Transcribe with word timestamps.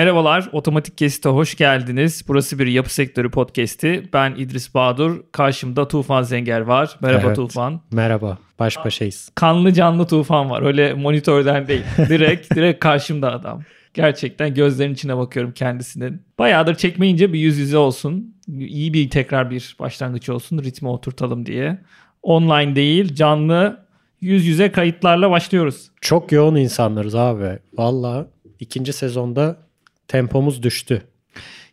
Merhabalar, 0.00 0.48
Otomatik 0.52 0.98
Kesit'e 0.98 1.28
hoş 1.28 1.56
geldiniz. 1.56 2.24
Burası 2.28 2.58
bir 2.58 2.66
yapı 2.66 2.94
sektörü 2.94 3.30
podcast'i. 3.30 4.08
Ben 4.12 4.34
İdris 4.34 4.74
Badur, 4.74 5.22
karşımda 5.32 5.88
Tufan 5.88 6.22
Zenger 6.22 6.60
var. 6.60 6.98
Merhaba 7.00 7.26
Evet. 7.26 7.36
Tufan. 7.36 7.80
Merhaba, 7.92 8.38
baş 8.58 8.84
başayız. 8.84 9.30
Kanlı 9.34 9.72
canlı 9.72 10.06
Tufan 10.06 10.50
var, 10.50 10.62
öyle 10.62 10.94
monitörden 10.94 11.68
değil. 11.68 11.82
Direkt, 11.98 12.54
direkt 12.54 12.80
karşımda 12.80 13.32
adam. 13.32 13.62
Gerçekten 13.94 14.54
gözlerinin 14.54 14.94
içine 14.94 15.16
bakıyorum 15.16 15.52
kendisinin. 15.52 16.22
Bayağıdır 16.38 16.74
çekmeyince 16.74 17.32
bir 17.32 17.38
yüz 17.38 17.58
yüze 17.58 17.78
olsun. 17.78 18.34
İyi 18.48 18.94
bir 18.94 19.10
tekrar 19.10 19.50
bir 19.50 19.76
başlangıç 19.80 20.28
olsun, 20.28 20.58
ritme 20.58 20.88
oturtalım 20.88 21.46
diye. 21.46 21.78
Online 22.22 22.76
değil, 22.76 23.14
canlı 23.14 23.86
yüz 24.20 24.46
yüze 24.46 24.72
kayıtlarla 24.72 25.30
başlıyoruz. 25.30 25.90
Çok 26.00 26.32
yoğun 26.32 26.54
insanlarız 26.54 27.14
abi. 27.14 27.58
Valla 27.78 28.26
ikinci 28.60 28.92
sezonda 28.92 29.69
tempomuz 30.10 30.62
düştü. 30.62 31.02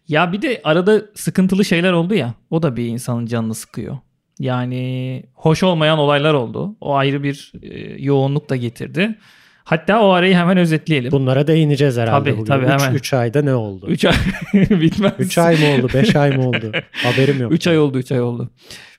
Ya 0.07 0.31
bir 0.33 0.41
de 0.41 0.61
arada 0.63 1.01
sıkıntılı 1.15 1.65
şeyler 1.65 1.91
oldu 1.91 2.13
ya. 2.13 2.33
O 2.49 2.63
da 2.63 2.75
bir 2.75 2.85
insanın 2.87 3.25
canını 3.25 3.55
sıkıyor. 3.55 3.97
Yani 4.39 5.23
hoş 5.33 5.63
olmayan 5.63 5.99
olaylar 5.99 6.33
oldu. 6.33 6.75
O 6.81 6.95
ayrı 6.95 7.23
bir 7.23 7.51
e, 7.61 8.03
yoğunluk 8.03 8.49
da 8.49 8.55
getirdi. 8.55 9.15
Hatta 9.63 10.01
o 10.01 10.09
arayı 10.09 10.35
hemen 10.35 10.57
özetleyelim. 10.57 11.11
Bunlara 11.11 11.47
değineceğiz 11.47 11.97
herhalde 11.97 12.29
Tabii, 12.29 12.39
bugün. 12.39 12.45
tabii, 12.45 12.67
hemen. 12.67 12.93
3 12.93 13.13
ayda 13.13 13.41
ne 13.41 13.53
oldu? 13.53 13.85
3 13.89 14.05
ay 14.05 14.13
bitmez. 14.53 15.13
3 15.19 15.37
ay 15.37 15.55
mı 15.57 15.75
oldu? 15.75 15.89
5 15.93 16.15
ay 16.15 16.37
mı 16.37 16.47
oldu? 16.49 16.71
Haberim 16.91 17.41
yok. 17.41 17.51
3 17.53 17.67
ay 17.67 17.79
oldu 17.79 17.97
3 17.97 18.11
ay 18.11 18.21
oldu. 18.21 18.49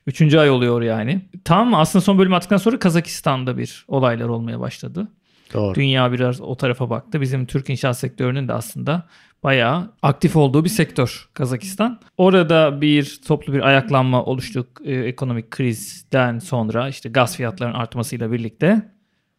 Üçüncü 0.07 0.37
ay 0.37 0.49
oluyor 0.49 0.81
yani. 0.81 1.21
Tam 1.45 1.73
aslında 1.73 2.03
son 2.03 2.17
bölüm 2.17 2.33
attıktan 2.33 2.57
sonra 2.57 2.79
Kazakistan'da 2.79 3.57
bir 3.57 3.85
olaylar 3.87 4.27
olmaya 4.27 4.59
başladı. 4.59 5.07
Doğru. 5.53 5.75
Dünya 5.75 6.11
biraz 6.11 6.41
o 6.41 6.55
tarafa 6.55 6.89
baktı. 6.89 7.21
Bizim 7.21 7.45
Türk 7.45 7.69
inşaat 7.69 7.97
sektörünün 7.97 8.47
de 8.47 8.53
aslında 8.53 9.07
bayağı 9.43 9.91
aktif 10.01 10.35
olduğu 10.35 10.63
bir 10.63 10.69
sektör 10.69 11.29
Kazakistan. 11.33 11.99
Orada 12.17 12.81
bir 12.81 13.21
toplu 13.27 13.53
bir 13.53 13.67
ayaklanma 13.67 14.23
oluştu 14.23 14.67
e, 14.85 14.93
ekonomik 14.93 15.51
krizden 15.51 16.39
sonra 16.39 16.89
işte 16.89 17.09
gaz 17.09 17.37
fiyatlarının 17.37 17.75
artmasıyla 17.75 18.31
birlikte. 18.31 18.91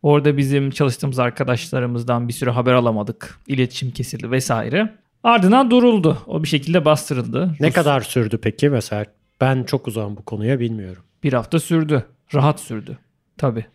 Orada 0.02 0.36
bizim 0.36 0.70
çalıştığımız 0.70 1.18
arkadaşlarımızdan 1.18 2.28
bir 2.28 2.32
sürü 2.32 2.50
haber 2.50 2.72
alamadık. 2.72 3.38
İletişim 3.46 3.90
kesildi 3.90 4.30
vesaire. 4.30 4.94
Ardından 5.22 5.70
duruldu. 5.70 6.18
O 6.26 6.42
bir 6.42 6.48
şekilde 6.48 6.84
bastırıldı. 6.84 7.54
Ne 7.60 7.68
Rus- 7.68 7.74
kadar 7.74 8.00
sürdü 8.00 8.38
peki 8.42 8.68
mesela? 8.70 9.04
Ben 9.40 9.64
çok 9.64 9.88
uzağım 9.88 10.16
bu 10.16 10.22
konuya 10.22 10.60
bilmiyorum. 10.60 11.02
Bir 11.22 11.32
hafta 11.32 11.60
sürdü. 11.60 12.04
Rahat 12.34 12.60
sürdü. 12.60 12.98
Tabii. 13.38 13.66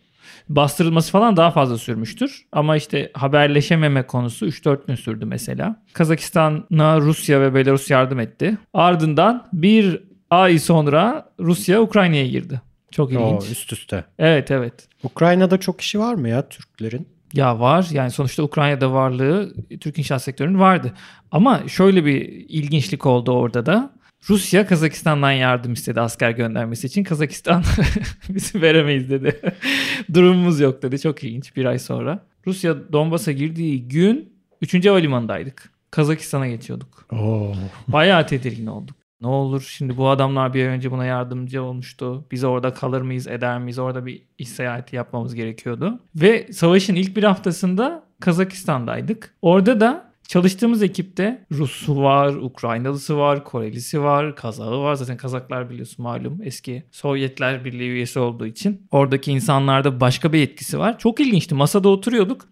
Bastırılması 0.48 1.12
falan 1.12 1.36
daha 1.36 1.50
fazla 1.50 1.78
sürmüştür. 1.78 2.46
Ama 2.52 2.76
işte 2.76 3.10
haberleşememe 3.14 4.02
konusu 4.02 4.46
3-4 4.46 4.86
gün 4.86 4.94
sürdü 4.94 5.24
mesela. 5.24 5.82
Kazakistan'a 5.92 7.00
Rusya 7.00 7.40
ve 7.40 7.54
Belarus 7.54 7.90
yardım 7.90 8.20
etti. 8.20 8.58
Ardından 8.74 9.46
bir 9.52 10.02
ay 10.30 10.58
sonra 10.58 11.30
Rusya 11.40 11.82
Ukrayna'ya 11.82 12.26
girdi. 12.26 12.60
Çok 12.90 13.12
ilginç. 13.12 13.50
üst 13.50 13.72
üste. 13.72 14.04
Evet 14.18 14.50
evet. 14.50 14.88
Ukrayna'da 15.02 15.58
çok 15.60 15.80
işi 15.80 15.98
var 15.98 16.14
mı 16.14 16.28
ya 16.28 16.48
Türklerin? 16.48 17.08
Ya 17.32 17.60
var 17.60 17.86
yani 17.92 18.10
sonuçta 18.10 18.42
Ukrayna'da 18.42 18.92
varlığı 18.92 19.54
Türk 19.80 19.98
inşaat 19.98 20.22
sektörünün 20.22 20.60
vardı. 20.60 20.92
Ama 21.30 21.68
şöyle 21.68 22.04
bir 22.04 22.22
ilginçlik 22.48 23.06
oldu 23.06 23.32
orada 23.32 23.66
da. 23.66 23.95
Rusya 24.28 24.66
Kazakistan'dan 24.66 25.32
yardım 25.32 25.72
istedi 25.72 26.00
asker 26.00 26.30
göndermesi 26.30 26.86
için. 26.86 27.04
Kazakistan 27.04 27.62
bizi 28.28 28.62
veremeyiz 28.62 29.10
dedi. 29.10 29.40
Durumumuz 30.14 30.60
yok 30.60 30.82
dedi. 30.82 31.00
Çok 31.00 31.24
ilginç 31.24 31.56
bir 31.56 31.64
ay 31.64 31.78
sonra. 31.78 32.26
Rusya 32.46 32.92
Donbas'a 32.92 33.32
girdiği 33.32 33.88
gün 33.88 34.32
3. 34.62 34.86
havalimanındaydık. 34.86 35.70
Kazakistan'a 35.90 36.48
geçiyorduk. 36.48 37.06
Oo. 37.12 37.52
Bayağı 37.88 38.26
tedirgin 38.26 38.66
olduk. 38.66 38.96
Ne 39.20 39.26
olur 39.26 39.66
şimdi 39.70 39.96
bu 39.96 40.08
adamlar 40.08 40.54
bir 40.54 40.66
önce 40.66 40.90
buna 40.90 41.04
yardımcı 41.04 41.62
olmuştu. 41.62 42.26
Biz 42.30 42.44
orada 42.44 42.74
kalır 42.74 43.00
mıyız 43.00 43.26
eder 43.26 43.58
miyiz? 43.58 43.78
Orada 43.78 44.06
bir 44.06 44.22
iş 44.38 44.48
seyahati 44.48 44.96
yapmamız 44.96 45.34
gerekiyordu. 45.34 46.00
Ve 46.14 46.52
savaşın 46.52 46.94
ilk 46.94 47.16
bir 47.16 47.24
haftasında 47.24 48.02
Kazakistan'daydık. 48.20 49.34
Orada 49.42 49.80
da 49.80 50.05
çalıştığımız 50.28 50.82
ekipte 50.82 51.46
Rus'u 51.52 52.02
var, 52.02 52.34
Ukraynalısı 52.34 53.16
var, 53.18 53.44
Korelisi 53.44 54.02
var, 54.02 54.36
Kazağı 54.36 54.80
var. 54.80 54.94
Zaten 54.94 55.16
Kazaklar 55.16 55.70
biliyorsun 55.70 56.02
malum 56.02 56.38
eski 56.42 56.82
Sovyetler 56.90 57.64
Birliği 57.64 57.90
üyesi 57.90 58.18
olduğu 58.18 58.46
için. 58.46 58.86
Oradaki 58.90 59.32
insanlarda 59.32 60.00
başka 60.00 60.32
bir 60.32 60.42
etkisi 60.42 60.78
var. 60.78 60.98
Çok 60.98 61.20
ilginçti. 61.20 61.54
Masada 61.54 61.88
oturuyorduk. 61.88 62.48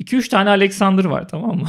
2-3 0.00 0.28
tane 0.28 0.50
Alexander 0.50 1.04
var 1.04 1.28
tamam 1.28 1.56
mı? 1.58 1.68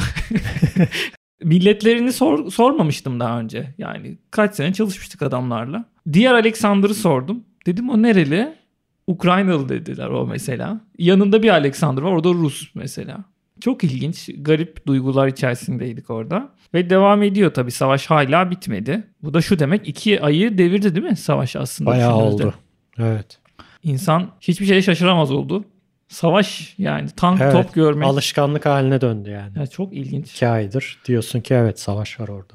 Milletlerini 1.44 2.14
sor- 2.14 2.52
sormamıştım 2.52 3.20
daha 3.20 3.40
önce. 3.40 3.74
Yani 3.78 4.18
kaç 4.32 4.56
sene 4.56 4.74
çalışmıştık 4.74 5.22
adamlarla. 5.22 5.86
Diğer 6.14 6.34
Alexander'ı 6.34 6.94
sordum. 6.94 7.44
Dedim 7.66 7.90
o 7.90 8.02
nereli? 8.02 8.56
Ukraynalı 9.08 9.70
dediler 9.70 10.08
o 10.08 10.28
mesela. 10.28 10.82
Yanında 10.98 11.44
bir 11.44 11.50
Alexander 11.50 12.02
var. 12.02 12.12
O 12.12 12.24
da 12.24 12.30
Rus 12.30 12.76
mesela. 12.76 13.24
Çok 13.62 13.84
ilginç, 13.84 14.30
garip 14.38 14.88
duygular 14.88 15.28
içerisindeydik 15.28 16.10
orada. 16.10 16.50
Ve 16.74 16.90
devam 16.90 17.24
ediyor 17.24 17.54
tabii. 17.54 17.72
Savaş 17.72 18.06
hala 18.06 18.52
bitmedi. 18.52 19.08
Bu 19.24 19.34
da 19.34 19.42
şu 19.42 19.60
demek 19.60 19.88
iki 19.88 20.22
ayı 20.22 20.58
devirdi 20.58 20.96
değil 20.96 21.06
mi 21.06 21.16
savaş 21.16 21.56
aslında? 21.56 21.90
Bayağı 21.90 22.16
oldu. 22.16 22.54
Evet. 23.00 23.40
İnsan 23.84 24.30
hiçbir 24.42 24.66
şeye 24.66 24.82
şaşıramaz 24.82 25.32
oldu. 25.32 25.66
Savaş 26.08 26.76
yani 26.78 27.10
tank 27.10 27.42
Evet. 27.42 27.54
top 27.54 27.74
görmek. 27.74 28.08
Alışkanlık 28.08 28.66
haline 28.66 29.02
döndü 29.02 29.30
yani. 29.30 29.60
Ya 29.60 29.68
çok 29.68 29.94
ilginç. 29.94 30.32
2 30.32 30.48
aydır 30.48 31.00
diyorsun 31.06 31.42
ki 31.42 31.54
evet 31.54 31.80
savaş 31.80 32.20
var 32.20 32.28
orada. 32.28 32.54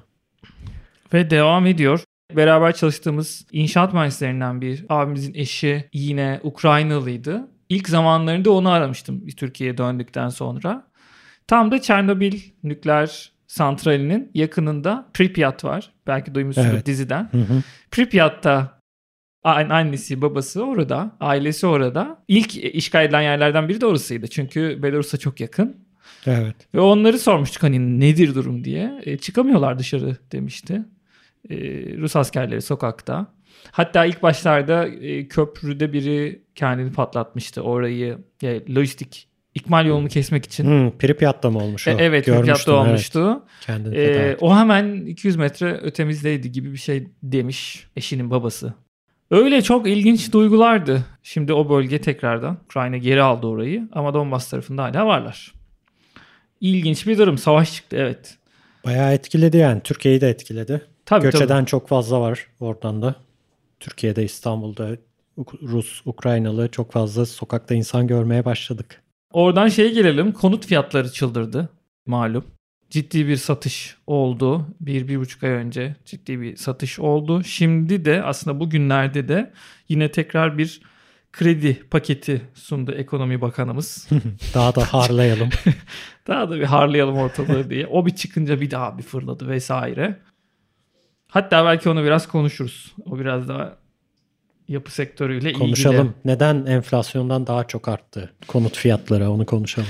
Ve 1.15 1.31
devam 1.31 1.67
ediyor. 1.67 2.05
Beraber 2.37 2.75
çalıştığımız 2.75 3.47
inşaat 3.53 3.93
mühendislerinden 3.95 4.61
bir 4.61 4.85
abimizin 4.89 5.35
eşi 5.35 5.89
yine 5.93 6.41
Ukraynalıydı. 6.43 7.49
İlk 7.69 7.89
zamanlarında 7.89 8.51
onu 8.51 8.71
aramıştım 8.71 9.27
Türkiye'ye 9.27 9.79
döndükten 9.79 10.29
sonra. 10.29 10.87
Tam 11.53 11.71
da 11.71 11.81
Çernobil 11.81 12.41
nükleer 12.63 13.33
santralinin 13.47 14.31
yakınında 14.35 15.09
Pripyat 15.15 15.65
var. 15.65 15.93
Belki 16.07 16.35
duymuşsunuz 16.35 16.69
Evet. 16.73 16.87
diziden. 16.87 17.29
Hı 17.33 17.39
hı. 17.39 17.63
Pripyat'ta 17.91 18.81
an- 19.45 19.69
annesi 19.69 20.23
babası 20.23 20.65
orada, 20.65 21.17
ailesi 21.21 21.67
orada. 21.67 22.25
İlk 22.29 22.57
işgal 22.57 23.05
edilen 23.05 23.23
yerlerden 23.23 23.69
biri 23.69 23.81
de 23.81 23.87
orasıydı. 23.87 24.29
Çünkü 24.29 24.83
Belarus'a 24.83 25.19
çok 25.19 25.41
yakın. 25.41 25.77
Evet. 26.27 26.57
Ve 26.75 26.81
onları 26.81 27.19
sormuştuk 27.19 27.63
hani 27.63 28.01
nedir 28.01 28.35
durum 28.35 28.65
diye. 28.65 29.01
E, 29.05 29.17
çıkamıyorlar 29.19 29.79
dışarı 29.79 30.17
demişti. 30.33 30.83
E, 31.51 31.57
Rus 31.99 32.17
askerleri 32.17 32.63
sokakta. 32.63 33.27
Hatta 33.71 34.05
ilk 34.05 34.23
başlarda 34.23 34.87
e, 34.89 35.29
köprüde 35.29 35.93
biri 35.93 36.43
kendini 36.55 36.93
patlatmıştı. 36.93 37.63
Orayı 37.63 38.19
e, 38.43 38.75
lojistik 38.75 39.32
ikmal 39.55 39.87
yolunu 39.87 40.09
kesmek 40.09 40.45
için. 40.45 40.65
Hı, 40.65 40.93
Pripyat'ta 40.99 41.51
mı 41.51 41.59
olmuş 41.59 41.89
o? 41.89 41.91
E, 41.91 41.95
evet 41.99 42.25
Pripyat'ta 42.25 42.53
evet. 42.53 42.69
olmuştu. 42.69 43.43
Kendini 43.61 43.97
E, 43.97 44.37
o 44.41 44.57
hemen 44.57 45.07
200 45.07 45.37
metre 45.37 45.73
ötemizdeydi 45.75 46.53
gibi 46.53 46.73
bir 46.73 46.79
şey 46.79 47.09
demiş 47.23 47.87
eşinin 47.97 48.31
babası. 48.31 48.75
Öyle 49.31 49.63
çok 49.63 49.89
ilginç 49.89 50.33
duygulardı. 50.33 51.05
Şimdi 51.23 51.53
o 51.53 51.71
bölge 51.71 52.01
tekrardan 52.01 52.59
Ukrayna 52.65 52.97
geri 52.97 53.23
aldı 53.23 53.47
orayı 53.47 53.89
ama 53.93 54.15
Donbas 54.15 54.51
tarafında 54.51 54.83
hala 54.83 55.07
varlar. 55.07 55.53
İlginç 56.61 57.07
bir 57.07 57.19
durum. 57.19 57.39
Savaş 57.39 57.75
çıktı 57.75 57.97
evet. 58.01 58.39
Bayağı 58.85 59.13
etkiledi 59.13 59.57
yani. 59.57 59.81
Türkiye'yi 59.81 60.21
de 60.21 60.29
etkiledi. 60.29 60.81
Tabii 61.07 61.23
Göç 61.23 61.35
tabii. 61.35 61.45
eden 61.45 61.65
çok 61.65 61.89
fazla 61.89 62.21
var 62.21 62.47
oradan 62.61 63.03
da. 63.03 63.15
Türkiye'de, 63.81 64.25
İstanbul'da 64.25 64.97
Rus, 65.63 66.03
Ukraynalı 66.05 66.69
çok 66.69 66.93
fazla 66.93 67.27
sokakta 67.27 67.75
insan 67.75 68.07
görmeye 68.07 68.45
başladık. 68.45 69.03
Oradan 69.33 69.69
şeye 69.69 69.91
gelelim. 69.91 70.33
Konut 70.33 70.67
fiyatları 70.67 71.13
çıldırdı 71.13 71.69
malum. 72.07 72.45
Ciddi 72.91 73.29
bir 73.29 73.37
satış 73.37 73.97
oldu. 74.07 74.67
Bir, 74.81 75.09
bir 75.09 75.21
buçuk 75.21 75.43
ay 75.43 75.51
önce 75.51 75.97
ciddi 76.05 76.41
bir 76.41 76.57
satış 76.57 76.99
oldu. 76.99 77.45
Şimdi 77.45 78.05
de 78.05 78.23
aslında 78.23 78.61
bugünlerde 78.61 79.29
de 79.29 79.53
yine 79.89 80.11
tekrar 80.11 80.59
bir 80.59 80.81
kredi 81.33 81.83
paketi 81.91 82.43
sundu 82.55 82.93
Ekonomi 82.93 83.41
Bakanımız. 83.41 84.09
Daha 84.55 84.75
da 84.75 84.85
harlayalım. 84.93 85.49
Daha 86.27 86.51
da 86.51 86.57
bir 86.57 86.65
harlayalım 86.65 87.17
ortalığı 87.17 87.71
diye. 87.71 87.87
O 87.87 88.07
bir 88.07 88.15
çıkınca 88.15 88.61
bir 88.61 88.71
daha 88.71 88.99
bir 88.99 89.03
fırladı 89.03 89.49
vesaire. 89.49 90.19
Hatta 91.29 91.65
belki 91.65 91.89
onu 91.89 92.05
biraz 92.05 92.29
konuşuruz. 92.29 92.95
O 93.05 93.19
biraz 93.19 93.49
daha 93.49 93.77
yapı 94.73 94.95
sektörüyle 94.95 95.49
ilgili. 95.51 95.59
konuşalım. 95.59 96.15
Neden 96.25 96.67
enflasyondan 96.67 97.47
daha 97.47 97.65
çok 97.65 97.89
arttı 97.89 98.33
konut 98.47 98.77
fiyatları 98.77 99.31
onu 99.31 99.47
konuşalım. 99.47 99.89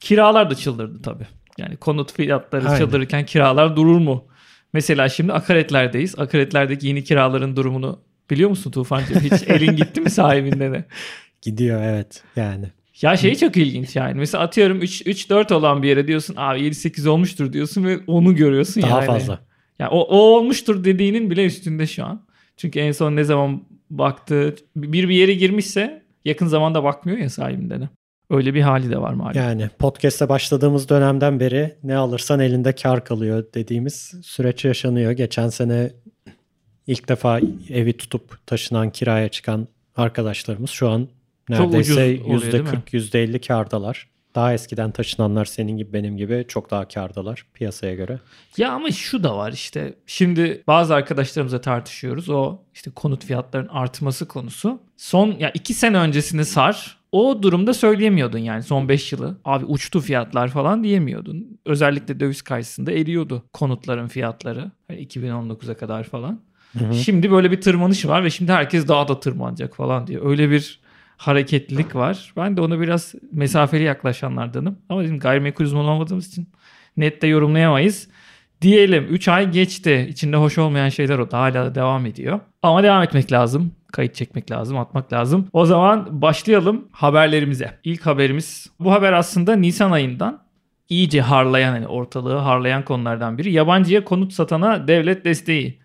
Kiralar 0.00 0.50
da 0.50 0.54
çıldırdı 0.54 1.02
tabii. 1.02 1.26
Yani 1.58 1.76
konut 1.76 2.12
fiyatları 2.12 2.68
Aynen. 2.68 2.78
çıldırırken 2.78 3.26
kiralar 3.26 3.76
durur 3.76 3.98
mu? 3.98 4.24
Mesela 4.72 5.08
şimdi 5.08 5.32
akaretlerdeyiz. 5.32 6.18
Akaretlerdeki 6.18 6.86
yeni 6.86 7.04
kiraların 7.04 7.56
durumunu 7.56 8.00
biliyor 8.30 8.50
musun 8.50 8.70
Tufancığım? 8.70 9.20
Hiç 9.20 9.42
elin 9.46 9.76
gitti 9.76 10.00
mi 10.00 10.10
sahibinden? 10.10 10.84
Gidiyor 11.42 11.82
evet 11.82 12.22
yani. 12.36 12.66
Ya 13.02 13.16
şey 13.16 13.34
çok 13.34 13.56
ilginç 13.56 13.96
yani. 13.96 14.14
Mesela 14.14 14.44
atıyorum 14.44 14.80
3-4 14.82 15.54
olan 15.54 15.82
bir 15.82 15.88
yere 15.88 16.06
diyorsun 16.06 16.34
abi 16.38 16.60
7-8 16.60 17.08
olmuştur 17.08 17.52
diyorsun 17.52 17.84
ve 17.84 17.98
onu 18.06 18.36
görüyorsun 18.36 18.82
Daha 18.82 18.98
yani. 18.98 19.06
fazla. 19.06 19.40
Yani 19.78 19.88
o, 19.90 20.00
o 20.00 20.16
olmuştur 20.16 20.84
dediğinin 20.84 21.30
bile 21.30 21.44
üstünde 21.44 21.86
şu 21.86 22.04
an. 22.04 22.26
Çünkü 22.56 22.78
en 22.80 22.92
son 22.92 23.16
ne 23.16 23.24
zaman 23.24 23.62
baktı 23.90 24.54
bir 24.76 25.08
bir 25.08 25.14
yere 25.14 25.34
girmişse 25.34 26.02
yakın 26.24 26.46
zamanda 26.46 26.84
bakmıyor 26.84 27.18
ya 27.18 27.30
sahibinden. 27.30 27.80
de. 27.80 27.88
Öyle 28.30 28.54
bir 28.54 28.60
hali 28.60 28.90
de 28.90 28.98
var 28.98 29.12
maalesef. 29.12 29.42
Yani 29.42 29.68
podcast'e 29.78 30.28
başladığımız 30.28 30.88
dönemden 30.88 31.40
beri 31.40 31.74
ne 31.82 31.96
alırsan 31.96 32.40
elinde 32.40 32.72
kar 32.72 33.04
kalıyor 33.04 33.44
dediğimiz 33.54 34.14
süreç 34.22 34.64
yaşanıyor. 34.64 35.12
Geçen 35.12 35.48
sene 35.48 35.90
ilk 36.86 37.08
defa 37.08 37.40
evi 37.68 37.92
tutup 37.92 38.46
taşınan 38.46 38.90
kiraya 38.90 39.28
çıkan 39.28 39.68
arkadaşlarımız 39.96 40.70
şu 40.70 40.88
an 40.88 41.08
neredeyse 41.48 41.92
ucuz 41.92 42.26
oluyor, 42.26 42.52
değil 42.52 42.64
mi? 42.64 42.68
%40 42.68 42.90
%50 42.92 43.46
kardalar. 43.46 44.13
Daha 44.34 44.52
eskiden 44.52 44.90
taşınanlar 44.90 45.44
senin 45.44 45.76
gibi 45.76 45.92
benim 45.92 46.16
gibi 46.16 46.44
çok 46.48 46.70
daha 46.70 46.88
kardalar 46.88 47.46
piyasaya 47.54 47.94
göre. 47.94 48.20
Ya 48.56 48.72
ama 48.72 48.90
şu 48.90 49.22
da 49.22 49.36
var 49.36 49.52
işte. 49.52 49.94
Şimdi 50.06 50.62
bazı 50.66 50.94
arkadaşlarımızla 50.94 51.60
tartışıyoruz. 51.60 52.28
O 52.28 52.58
işte 52.74 52.90
konut 52.90 53.24
fiyatlarının 53.24 53.68
artması 53.68 54.28
konusu. 54.28 54.80
Son 54.96 55.36
ya 55.38 55.50
iki 55.50 55.74
sene 55.74 55.98
öncesini 55.98 56.44
sar. 56.44 56.96
O 57.12 57.42
durumda 57.42 57.74
söyleyemiyordun 57.74 58.38
yani 58.38 58.62
son 58.62 58.88
5 58.88 59.12
yılı. 59.12 59.38
Abi 59.44 59.64
uçtu 59.64 60.00
fiyatlar 60.00 60.48
falan 60.48 60.84
diyemiyordun. 60.84 61.60
Özellikle 61.64 62.20
döviz 62.20 62.42
karşısında 62.42 62.92
eriyordu 62.92 63.42
konutların 63.52 64.08
fiyatları. 64.08 64.70
Yani 64.90 65.06
2019'a 65.06 65.76
kadar 65.76 66.04
falan. 66.04 66.40
Şimdi 67.04 67.30
böyle 67.30 67.50
bir 67.50 67.60
tırmanış 67.60 68.06
var 68.06 68.24
ve 68.24 68.30
şimdi 68.30 68.52
herkes 68.52 68.88
daha 68.88 69.08
da 69.08 69.20
tırmanacak 69.20 69.76
falan 69.76 70.06
diyor. 70.06 70.30
Öyle 70.30 70.50
bir 70.50 70.80
hareketlilik 71.16 71.94
var. 71.94 72.32
Ben 72.36 72.56
de 72.56 72.60
ona 72.60 72.80
biraz 72.80 73.14
mesafeli 73.32 73.82
yaklaşanlardanım. 73.82 74.78
Ama 74.88 75.02
bizim 75.02 75.18
gayrimenkul 75.18 75.64
uzmanı 75.64 75.90
olmadığımız 75.90 76.28
için 76.28 76.48
net 76.96 77.22
de 77.22 77.26
yorumlayamayız. 77.26 78.08
Diyelim 78.62 79.06
3 79.10 79.28
ay 79.28 79.50
geçti. 79.50 80.06
İçinde 80.10 80.36
hoş 80.36 80.58
olmayan 80.58 80.88
şeyler. 80.88 81.18
Hala 81.18 81.54
da 81.54 81.74
devam 81.74 82.06
ediyor. 82.06 82.40
Ama 82.62 82.82
devam 82.82 83.02
etmek 83.02 83.32
lazım. 83.32 83.72
Kayıt 83.92 84.14
çekmek 84.14 84.50
lazım, 84.50 84.78
atmak 84.78 85.12
lazım. 85.12 85.48
O 85.52 85.66
zaman 85.66 86.22
başlayalım 86.22 86.88
haberlerimize. 86.92 87.78
İlk 87.84 88.06
haberimiz 88.06 88.70
bu 88.80 88.92
haber 88.92 89.12
aslında 89.12 89.56
Nisan 89.56 89.90
ayından 89.90 90.42
iyice 90.88 91.20
harlayan 91.20 91.72
hani 91.72 91.86
ortalığı 91.86 92.36
harlayan 92.36 92.84
konulardan 92.84 93.38
biri. 93.38 93.52
Yabancıya 93.52 94.04
konut 94.04 94.32
satana 94.32 94.88
devlet 94.88 95.24
desteği. 95.24 95.83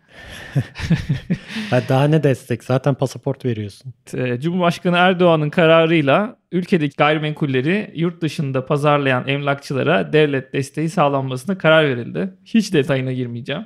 Ha, 1.70 1.82
daha 1.90 2.08
ne 2.08 2.24
destek? 2.24 2.64
Zaten 2.64 2.94
pasaport 2.96 3.46
veriyorsun. 3.46 3.94
Cumhurbaşkanı 4.40 4.98
Erdoğan'ın 4.98 5.50
kararıyla 5.50 6.36
ülkedeki 6.52 6.96
gayrimenkulleri 6.98 7.92
yurt 7.96 8.22
dışında 8.22 8.66
pazarlayan 8.66 9.28
emlakçılara 9.28 10.14
devlet 10.14 10.54
desteği 10.54 10.90
sağlanmasına 10.90 11.58
karar 11.58 11.86
verildi. 11.86 12.34
Hiç 12.46 12.74
detayına 12.74 13.12
girmeyeceğim. 13.12 13.66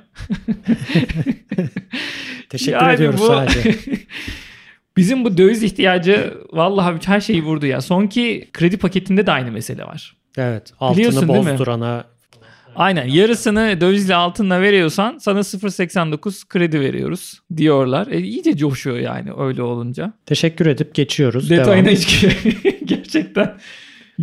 Teşekkür 2.50 2.72
Yani 2.80 2.92
ediyoruz 2.94 3.20
bu- 3.20 3.26
sadece. 3.26 3.74
Bizim 4.96 5.24
bu 5.24 5.36
döviz 5.38 5.62
ihtiyacı 5.62 6.34
vallahi 6.52 6.98
her 7.06 7.20
şeyi 7.20 7.44
vurdu 7.44 7.66
ya. 7.66 7.80
Sonki 7.80 8.48
kredi 8.52 8.76
paketinde 8.76 9.26
de 9.26 9.32
aynı 9.32 9.52
mesele 9.52 9.84
var. 9.84 10.16
Evet. 10.38 10.72
Altını 10.80 10.98
Biliyorsun 10.98 11.28
bozdurana 11.28 12.04
Aynen 12.76 13.06
yarısını 13.06 13.80
dövizle 13.80 14.14
altınla 14.14 14.60
veriyorsan 14.60 15.18
sana 15.18 15.38
0.89 15.38 16.48
kredi 16.48 16.80
veriyoruz 16.80 17.40
diyorlar. 17.56 18.06
E, 18.06 18.20
iyice 18.20 18.56
coşuyor 18.56 18.96
yani 18.98 19.30
öyle 19.38 19.62
olunca. 19.62 20.12
teşekkür 20.26 20.66
edip 20.66 20.94
geçiyoruz. 20.94 21.50
Detayına 21.50 21.86
Devam. 21.86 21.96
hiç 21.96 22.26
gerçekten 22.84 23.44
Ha, 23.44 23.56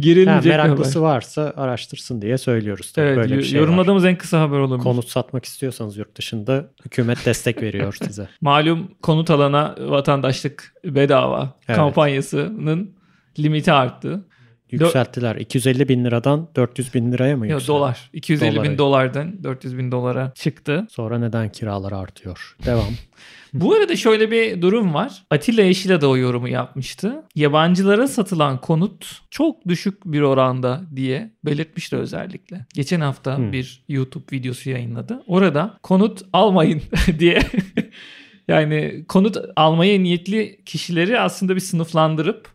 girilmeyecek 0.02 0.54
haber. 0.54 0.66
meraklısı 0.66 1.02
varsa 1.02 1.54
araştırsın 1.58 2.22
diye 2.22 2.38
söylüyoruz. 2.38 2.92
Tabii 2.92 3.06
Evet, 3.06 3.18
Böyle 3.18 3.38
bir 3.38 3.44
şey 3.44 3.60
var. 3.60 3.66
yorumladığımız 3.66 4.06
en 4.06 4.16
kısa 4.18 4.42
haber 4.42 4.58
olabilir. 4.58 4.84
Konut 4.84 5.08
satmak 5.10 5.46
istiyorsanız 5.46 5.98
yurt 5.98 6.18
dışında 6.18 6.66
hükümet 6.86 7.26
destek 7.26 7.62
veriyor 7.62 7.98
size. 8.08 8.28
Malum 8.42 8.92
konut 9.02 9.30
alana 9.30 9.76
vatandaşlık 9.80 10.74
bedava 10.86 11.54
Evet. 11.68 11.78
kampanyasının 11.78 12.92
limiti 13.40 13.72
arttı. 13.72 14.26
Yükselttiler. 14.72 15.36
250 15.36 15.90
bin 15.90 16.06
liradan 16.06 16.48
400 16.56 16.94
bin 16.94 17.12
liraya 17.12 17.38
mı 17.38 17.48
Yok 17.48 17.52
yükseldi? 17.60 17.68
dolar. 17.78 18.10
250 18.14 18.56
Dolara. 18.56 18.64
bin 18.70 18.78
dolardan 18.78 19.44
400 19.44 19.78
bin 19.78 19.92
dolara 19.92 20.32
çıktı. 20.36 20.88
Sonra 20.90 21.20
neden 21.20 21.50
kiralar 21.52 21.92
artıyor? 21.92 22.56
Devam. 22.66 22.86
Bu 23.54 23.74
arada 23.74 23.96
şöyle 23.96 24.32
bir 24.32 24.62
durum 24.62 24.94
var. 24.94 25.24
Atilla 25.30 25.64
Yeşil'a 25.64 26.02
da 26.02 26.10
o 26.10 26.18
yorumu 26.18 26.48
yapmıştı. 26.50 27.24
Yabancılara 27.36 28.08
satılan 28.08 28.62
konut 28.62 29.22
çok 29.30 29.68
düşük 29.68 30.06
bir 30.06 30.22
oranda 30.22 30.82
diye 30.96 31.32
belirtmişti 31.46 31.96
özellikle. 31.96 32.66
Geçen 32.74 33.02
hafta 33.02 33.38
Hmm. 33.38 33.52
bir 33.52 33.84
YouTube 33.90 34.24
videosu 34.32 34.70
yayınladı. 34.70 35.24
Orada 35.28 35.78
konut 35.84 36.22
almayın 36.34 36.82
diye 37.20 37.42
yani 38.48 39.06
konut 39.08 39.38
almaya 39.56 40.00
niyetli 40.00 40.60
kişileri 40.66 41.20
aslında 41.20 41.56
bir 41.56 41.60
sınıflandırıp 41.62 42.48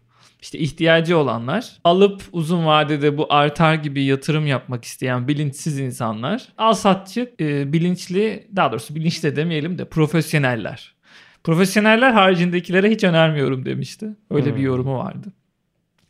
işte 0.43 0.59
ihtiyacı 0.59 1.19
olanlar, 1.19 1.77
alıp 1.85 2.23
uzun 2.33 2.67
vadede 2.67 3.19
bu 3.19 3.27
artar 3.33 3.75
gibi 3.75 4.05
yatırım 4.05 4.47
yapmak 4.47 4.85
isteyen 4.85 5.29
bilinçsiz 5.29 5.79
insanlar, 5.79 6.49
al 6.59 6.73
satçı 6.75 7.35
e, 7.41 7.73
bilinçli, 7.73 8.49
daha 8.57 8.71
doğrusu 8.73 8.95
bilinçli 8.95 9.23
de 9.33 9.37
demeyelim 9.37 9.79
de 9.79 9.85
profesyoneller. 9.85 10.95
Profesyoneller 11.45 12.13
haricindekilere 12.13 12.91
hiç 12.91 13.05
önermiyorum 13.05 13.65
demişti. 13.65 14.09
Öyle 14.31 14.47
bir 14.47 14.59
Hmm. 14.61 14.67
yorumu 14.67 14.99
vardı. 14.99 15.33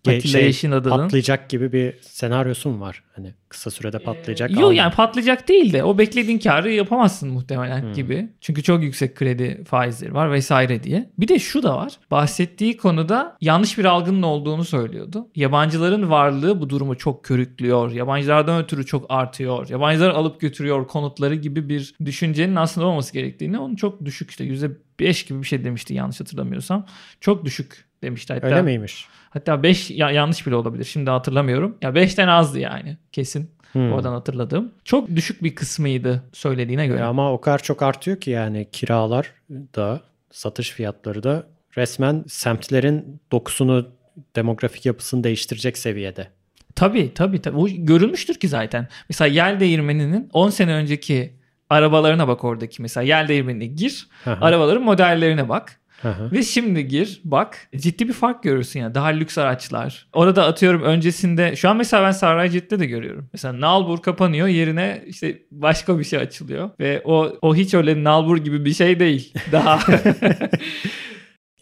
Ge- 0.07 0.17
Atilla 0.17 0.33
şey, 0.39 0.45
Yeşil'in 0.45 0.73
adının. 0.73 0.97
Patlayacak 0.97 1.51
gibi 1.51 1.73
bir 1.73 1.95
senaryosu 2.01 2.69
mu 2.71 2.81
var? 2.81 3.03
Hani 3.17 3.35
kısa 3.49 3.71
sürede 3.71 3.99
patlayacak. 3.99 4.51
Yok 4.51 4.63
alma. 4.63 4.75
yani 4.75 4.93
patlayacak 4.95 5.49
değil 5.49 5.73
de 5.73 5.85
o 5.85 5.99
beklediğin 5.99 6.39
karı 6.39 6.73
yapamazsın 6.73 7.29
muhtemelen 7.31 7.83
Hmm. 7.83 7.93
gibi. 7.93 8.29
Çünkü 8.41 8.63
çok 8.63 8.83
yüksek 8.83 9.15
kredi 9.17 9.65
faizleri 9.65 10.15
var 10.15 10.33
vesaire 10.33 10.83
diye. 10.83 11.11
Bir 11.19 11.29
de 11.29 11.39
şu 11.39 11.63
da 11.63 11.77
var. 11.77 11.93
Bahsettiği 12.11 12.77
konuda 12.77 13.37
yanlış 13.41 13.79
bir 13.79 13.85
algının 13.85 14.23
olduğunu 14.23 14.65
söylüyordu. 14.65 15.29
Yabancıların 15.35 16.11
varlığı 16.11 16.61
bu 16.61 16.71
durumu 16.71 16.97
çok 16.99 17.25
körüklüyor. 17.25 17.91
Yabancılardan 17.93 18.63
ötürü 18.63 18.87
çok 18.87 19.07
artıyor. 19.09 19.69
Yabancılar 19.69 20.11
alıp 20.11 20.41
götürüyor 20.41 20.87
konutları 20.89 21.35
gibi 21.35 21.69
bir 21.69 21.95
düşüncenin 22.05 22.57
aslında 22.57 22.87
olması 22.87 23.13
gerektiğini 23.13 23.59
onu 23.59 23.77
çok 23.77 24.05
düşük 24.05 24.31
işte 24.31 24.45
%5 24.45 25.29
gibi 25.29 25.43
bir 25.43 25.47
şey 25.47 25.65
demişti 25.65 25.95
yanlış 25.95 26.21
hatırlamıyorsam. 26.21 26.87
Çok 27.21 27.45
düşük 27.45 27.87
demişti 28.07 28.33
hatta. 28.33 28.47
Öyle 28.47 28.63
miymiş? 28.63 29.07
Hatta 29.31 29.63
5 29.63 29.91
ya, 29.91 30.11
yanlış 30.11 30.47
bile 30.47 30.55
olabilir. 30.55 30.85
Şimdi 30.85 31.11
hatırlamıyorum. 31.11 31.77
Ya 31.83 31.91
5'ten 31.91 32.29
azdı 32.29 32.59
yani 32.59 32.97
kesin. 33.13 33.51
Hmm. 33.73 33.93
Oradan 33.93 34.13
hatırladığım. 34.13 34.73
Çok 34.85 35.17
düşük 35.17 35.43
bir 35.43 35.55
kısmıydı 35.55 36.23
söylediğine 36.33 36.87
göre. 36.87 37.01
E 37.01 37.03
ama 37.03 37.33
o 37.33 37.41
kadar 37.41 37.63
çok 37.63 37.83
artıyor 37.83 38.21
ki 38.21 38.31
yani 38.31 38.69
kiralar 38.73 39.33
da 39.51 40.01
satış 40.31 40.71
fiyatları 40.71 41.23
da 41.23 41.47
resmen 41.77 42.25
semtlerin 42.29 43.21
dokusunu 43.33 43.89
demografik 44.37 44.87
yapısını 44.87 45.25
değiştirecek 45.25 45.79
seviyede. 45.79 46.29
Tabii 46.75 47.15
tabii 47.15 47.43
tabii. 47.43 47.57
O 47.57 47.69
görülmüştür 47.69 48.35
ki 48.35 48.49
zaten. 48.49 48.89
Mesela 49.09 49.29
yel 49.29 49.61
değirmeninin 49.61 50.31
10 50.33 50.51
sene 50.51 50.73
önceki 50.73 51.33
arabalarına 51.71 52.29
bak 52.29 52.45
oradaki. 52.45 52.83
Mesela 52.83 53.05
yel 53.05 53.29
değirmenine 53.29 53.67
gir. 53.67 54.09
Hı. 54.25 54.39
Arabaların 54.41 54.83
modellerine 54.83 55.49
bak. 55.49 55.81
Hı. 56.09 56.33
Ve 56.33 56.43
şimdi 56.43 56.89
gir 56.89 57.21
bak 57.25 57.69
ciddi 57.77 58.09
bir 58.09 58.13
fark 58.13 58.43
görürsün 58.43 58.81
yani 58.81 58.95
daha 58.95 59.07
lüks 59.07 59.39
araçlar. 59.39 60.09
Orada 60.13 60.47
atıyorum 60.47 60.83
öncesinde 60.83 61.57
şu 61.57 61.69
an 61.69 61.77
mesela 61.77 62.03
ben 62.03 62.11
Saraycet'te 62.11 62.79
de 62.79 62.87
görüyorum. 62.87 63.29
Mesela 63.33 63.61
Nalbur 63.61 64.03
kapanıyor 64.03 64.49
yerine 64.49 65.05
işte 65.07 65.43
başka 65.51 65.99
bir 65.99 66.05
şey 66.05 66.19
açılıyor. 66.19 66.71
Ve 66.81 67.03
o, 67.05 67.33
o 67.43 67.55
hiç 67.55 67.75
öyle 67.75 68.05
Nalbur 68.05 68.37
gibi 68.37 68.65
bir 68.65 68.75
şey 68.75 69.01
değil. 69.01 69.35
Daha 69.53 69.79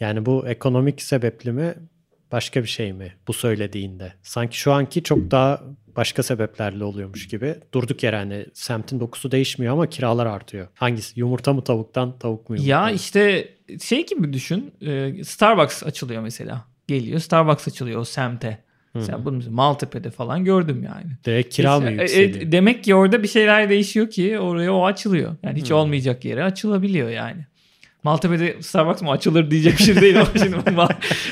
Yani 0.00 0.26
bu 0.26 0.48
ekonomik 0.48 1.02
sebepli 1.02 1.52
mi 1.52 1.74
başka 2.34 2.62
bir 2.62 2.68
şey 2.68 2.92
mi 2.92 3.12
bu 3.28 3.32
söylediğinde? 3.32 4.12
Sanki 4.22 4.58
şu 4.58 4.72
anki 4.72 5.02
çok 5.02 5.30
daha 5.30 5.62
başka 5.96 6.22
sebeplerle 6.22 6.84
oluyormuş 6.84 7.28
gibi. 7.28 7.54
Durduk 7.74 8.02
yere 8.02 8.16
hani 8.16 8.46
semtin 8.54 9.00
dokusu 9.00 9.30
değişmiyor 9.30 9.72
ama 9.72 9.86
kiralar 9.86 10.26
artıyor. 10.26 10.68
Hangisi? 10.74 11.20
Yumurta 11.20 11.52
mı 11.52 11.64
tavuktan, 11.64 12.18
tavuk 12.18 12.50
mu 12.50 12.56
yumurta? 12.56 12.70
ya 12.72 12.90
işte 12.90 13.48
şey 13.82 14.06
gibi 14.06 14.32
düşün. 14.32 14.72
e, 14.80 15.24
Starbucks 15.24 15.82
açılıyor 15.82 16.22
mesela. 16.22 16.64
Geliyor 16.88 17.20
Starbucks 17.20 17.68
açılıyor 17.68 18.00
o 18.00 18.04
semte. 18.04 18.58
Mesela 18.94 19.24
bunu 19.24 19.42
Maltepe'de 19.50 20.10
falan 20.10 20.44
gördüm 20.44 20.82
yani. 20.84 21.06
Direkt 21.24 21.54
kira 21.56 21.80
mı 21.80 21.86
E, 21.90 21.94
e, 21.94 22.02
yükseliyor? 22.02 22.52
demek 22.52 22.84
ki 22.84 22.94
orada 22.94 23.22
bir 23.22 23.28
şeyler 23.28 23.68
değişiyor 23.70 24.10
ki 24.10 24.38
oraya 24.38 24.72
o 24.74 24.84
açılıyor. 24.84 25.36
Yani 25.42 25.60
hiç 25.60 25.70
Hmm. 25.70 25.76
olmayacak 25.76 26.24
yere 26.24 26.44
açılabiliyor 26.44 27.08
yani. 27.10 27.46
Maltepe'de 28.04 28.62
Starbucks 28.62 29.02
mı 29.02 29.10
açılır 29.10 29.50
diyecek 29.50 29.78
bir 29.78 29.82
şey 29.84 30.00
değil 30.00 30.16
ama 30.20 30.28
şimdi 30.38 30.70
Mal- 30.76 30.88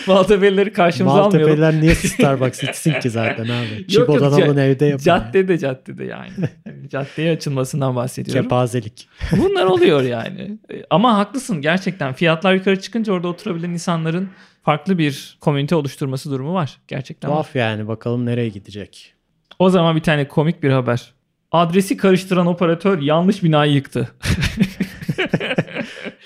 Maltepe'lileri 0.07 0.73
karşımıza 0.73 1.23
almayalım. 1.23 1.41
Maltepe'liler 1.51 1.81
niye 1.83 1.95
Starbucks 1.95 2.63
içsin 2.63 3.01
ki 3.01 3.11
zaten 3.11 3.45
abi? 3.45 3.87
Çibo'dan 3.89 4.33
ca- 4.33 4.45
alın 4.45 4.57
evde 4.57 4.87
yapın. 4.87 5.11
ya. 5.11 5.19
Caddede 5.19 5.59
caddede 5.59 6.05
yani. 6.05 6.31
Yani 6.67 6.89
Caddeye 6.89 7.33
açılmasından 7.33 7.97
bahsediyorum. 7.97 8.43
Kepazelik. 8.43 9.09
Bunlar 9.37 9.65
oluyor 9.67 10.03
yani. 10.03 10.59
E, 10.73 10.75
Ama 10.91 11.19
haklısın 11.19 11.61
gerçekten. 11.61 12.13
Fiyatlar 12.13 12.55
yukarı 12.55 12.81
çıkınca 12.81 13.13
orada 13.13 13.29
oturabilen 13.29 13.71
insanların 13.71 14.29
farklı 14.63 14.99
bir 14.99 15.37
komünite 15.41 15.75
oluşturması 15.75 16.31
durumu 16.31 16.55
var. 16.55 16.77
Gerçekten 16.89 17.31
var. 17.31 17.35
Tuhaf 17.35 17.57
yani 17.57 17.89
bakalım 17.89 18.27
nereye 18.27 18.49
gidecek. 18.49 19.15
O 19.59 19.71
zaman 19.71 19.97
bir 19.97 20.03
tane 20.03 20.29
komik 20.29 20.63
bir 20.63 20.71
haber. 20.71 21.13
Adresi 21.53 21.97
karıştıran 21.97 22.47
operatör 22.47 23.01
yanlış 23.01 23.43
binayı 23.43 23.73
yıktı. 23.73 24.09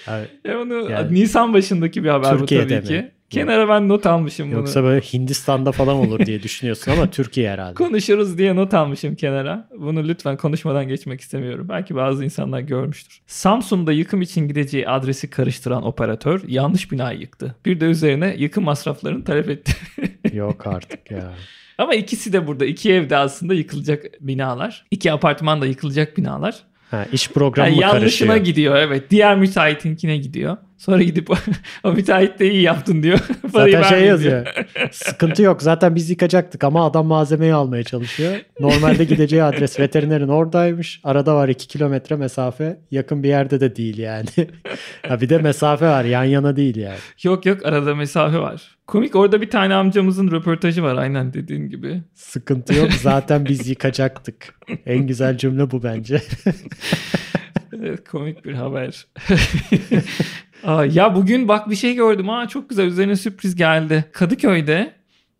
Abi, 0.06 0.26
Ya 0.44 0.58
bunu 0.58 0.90
Yani- 0.90 1.14
Nisan 1.14 1.54
başındaki 1.54 2.04
bir 2.04 2.08
haber 2.08 2.38
Türkiye'de 2.38 2.64
bu 2.64 2.68
tabii 2.86 2.96
mi? 2.96 3.02
ki. 3.02 3.10
Kenara 3.30 3.68
ben 3.68 3.88
not 3.88 4.06
almışım 4.06 4.48
bunu. 4.50 4.56
yoksa 4.58 4.82
böyle 4.82 5.00
Hindistan'da 5.00 5.72
falan 5.72 5.96
olur 5.96 6.26
diye 6.26 6.42
düşünüyorsun 6.42 6.92
ama 6.92 7.10
Türkiye 7.10 7.50
herhalde. 7.50 7.74
Konuşuruz 7.74 8.38
diye 8.38 8.56
not 8.56 8.74
almışım 8.74 9.14
kenara. 9.14 9.68
Bunu 9.78 10.08
lütfen 10.08 10.36
konuşmadan 10.36 10.88
geçmek 10.88 11.20
istemiyorum. 11.20 11.66
Belki 11.68 11.94
bazı 11.94 12.24
insanlar 12.24 12.60
görmüştür. 12.60 13.20
Samsun'da 13.26 13.92
yıkım 13.92 14.22
için 14.22 14.48
gideceği 14.48 14.88
adresi 14.88 15.30
karıştıran 15.30 15.86
operatör 15.86 16.40
yanlış 16.48 16.92
binayı 16.92 17.20
yıktı. 17.20 17.54
Bir 17.66 17.80
de 17.80 17.84
üzerine 17.84 18.34
yıkım 18.38 18.64
masraflarını 18.64 19.24
talep 19.24 19.50
etti. 19.50 19.72
Yok 20.32 20.66
artık 20.66 21.10
ya. 21.10 21.32
Ama 21.78 21.94
ikisi 21.94 22.32
de 22.32 22.46
burada. 22.46 22.64
İki 22.66 22.92
evde 22.92 23.16
aslında 23.16 23.54
yıkılacak 23.54 24.04
binalar. 24.20 24.86
İki 24.90 25.12
apartman 25.12 25.60
da 25.60 25.66
yıkılacak 25.66 26.16
binalar. 26.16 26.54
Ha, 26.96 27.06
iş 27.12 27.30
programı 27.30 27.68
Yani 27.68 27.76
mı 27.76 27.82
yanlışına 27.82 28.00
karışıyor? 28.00 28.36
gidiyor 28.36 28.76
evet. 28.76 29.10
Diğer 29.10 29.36
müteahhitinkine 29.36 30.16
gidiyor. 30.16 30.56
Sonra 30.76 31.02
gidip 31.02 31.30
o 31.84 31.92
müteahhit 31.92 32.38
de 32.38 32.50
iyi 32.50 32.62
yaptın 32.62 33.02
diyor. 33.02 33.18
Parayı 33.52 33.72
Zaten 33.72 33.88
şey 33.88 33.98
diyor. 33.98 34.08
yazıyor. 34.10 34.46
Sıkıntı 34.90 35.42
yok. 35.42 35.62
Zaten 35.62 35.94
biz 35.94 36.10
yıkacaktık 36.10 36.64
ama 36.64 36.86
adam 36.86 37.06
malzemeyi 37.06 37.54
almaya 37.54 37.82
çalışıyor. 37.82 38.36
Normalde 38.60 39.04
gideceği 39.04 39.42
adres 39.42 39.80
veterinerin 39.80 40.28
oradaymış. 40.28 41.00
Arada 41.04 41.34
var 41.34 41.48
2 41.48 41.68
kilometre 41.68 42.16
mesafe. 42.16 42.80
Yakın 42.90 43.22
bir 43.22 43.28
yerde 43.28 43.60
de 43.60 43.76
değil 43.76 43.98
yani. 43.98 44.26
ha 45.08 45.20
bir 45.20 45.28
de 45.28 45.38
mesafe 45.38 45.86
var. 45.86 46.04
Yan 46.04 46.24
yana 46.24 46.56
değil 46.56 46.76
yani. 46.76 46.98
Yok 47.22 47.46
yok 47.46 47.66
arada 47.66 47.94
mesafe 47.94 48.38
var. 48.38 48.76
Komik 48.86 49.16
orada 49.16 49.40
bir 49.40 49.50
tane 49.50 49.74
amcamızın 49.74 50.30
röportajı 50.30 50.82
var 50.82 50.96
aynen 50.96 51.32
dediğin 51.32 51.68
gibi. 51.68 52.02
Sıkıntı 52.14 52.74
yok. 52.74 52.92
Zaten 52.92 53.44
biz 53.44 53.68
yıkacaktık. 53.68 54.54
En 54.86 55.06
güzel 55.06 55.38
cümle 55.38 55.70
bu 55.70 55.82
bence. 55.82 56.22
Evet, 57.80 58.08
komik 58.08 58.44
bir 58.44 58.54
haber. 58.54 59.06
Aa, 60.64 60.84
ya 60.84 61.14
bugün 61.14 61.48
bak 61.48 61.70
bir 61.70 61.76
şey 61.76 61.94
gördüm. 61.94 62.30
Aa, 62.30 62.48
çok 62.48 62.68
güzel 62.70 62.86
üzerine 62.86 63.16
sürpriz 63.16 63.56
geldi. 63.56 64.04
Kadıköy'de 64.12 64.92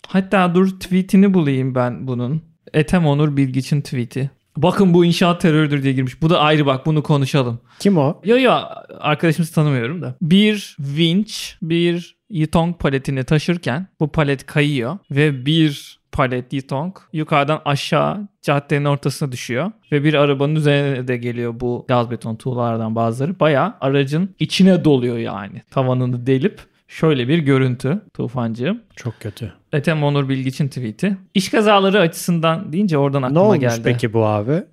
hatta 0.06 0.54
dur 0.54 0.80
tweetini 0.80 1.35
bulayım 1.35 1.75
ben 1.75 2.06
bunun. 2.06 2.42
Ethem 2.75 3.06
Onur 3.06 3.37
Bilgiç'in 3.37 3.80
tweeti. 3.80 4.30
Bakın 4.56 4.94
bu 4.94 5.04
inşaat 5.04 5.40
terörüdür 5.40 5.82
diye 5.82 5.92
girmiş. 5.92 6.23
Bu 6.23 6.30
da 6.30 6.40
ayrı 6.40 6.66
bak 6.66 6.87
bunu 6.87 7.02
konuşalım. 7.02 7.61
Kim 7.78 7.99
o? 7.99 8.20
Yo 8.25 8.38
yo 8.38 8.52
arkadaşımızı 9.00 9.54
tanımıyorum 9.54 10.02
da. 10.02 10.16
Bir 10.23 10.76
vinç 10.80 11.56
bir 11.62 12.16
yitong 12.30 12.78
paletini 12.78 13.25
taşırken 13.25 13.87
bu 14.00 14.12
palet 14.12 14.46
kayıyor 14.46 14.99
ve 15.11 15.46
bir 15.46 15.95
palet 16.12 16.52
yitong 16.52 16.96
yukarıdan 17.12 17.60
aşağı 17.64 18.28
caddenin 18.42 18.84
ortasına 18.84 19.32
düşüyor 19.32 19.70
ve 19.92 20.04
bir 20.04 20.14
arabanın 20.14 20.54
üzerine 20.54 21.08
de 21.08 21.16
geliyor 21.16 21.60
bu 21.60 21.84
gaz 21.88 22.10
beton 22.10 22.36
tuğlalardan 22.36 22.94
bazıları. 22.94 23.40
Bayağı 23.40 23.75
aracın 23.80 24.34
içine 24.38 24.84
doluyor 24.84 25.18
yani 25.18 25.62
tavanını 25.70 26.26
delip 26.26 26.60
şöyle 26.88 27.28
bir 27.28 27.38
görüntü 27.38 28.02
Tufancığım. 28.14 28.80
Çok 28.96 29.20
kötü. 29.20 29.52
Ethem 29.72 30.04
Onur 30.04 30.28
Bilgiç'in 30.28 30.68
tweeti. 30.68 31.16
İş 31.34 31.48
kazaları 31.48 32.00
açısından 32.00 32.72
deyince 32.72 32.98
oradan 32.98 33.22
Ne 33.22 33.26
aklıma 33.26 33.42
olmuş 33.42 33.60
geldi. 33.60 33.80
peki 33.84 34.12
bu 34.12 34.26
abi? 34.26 34.64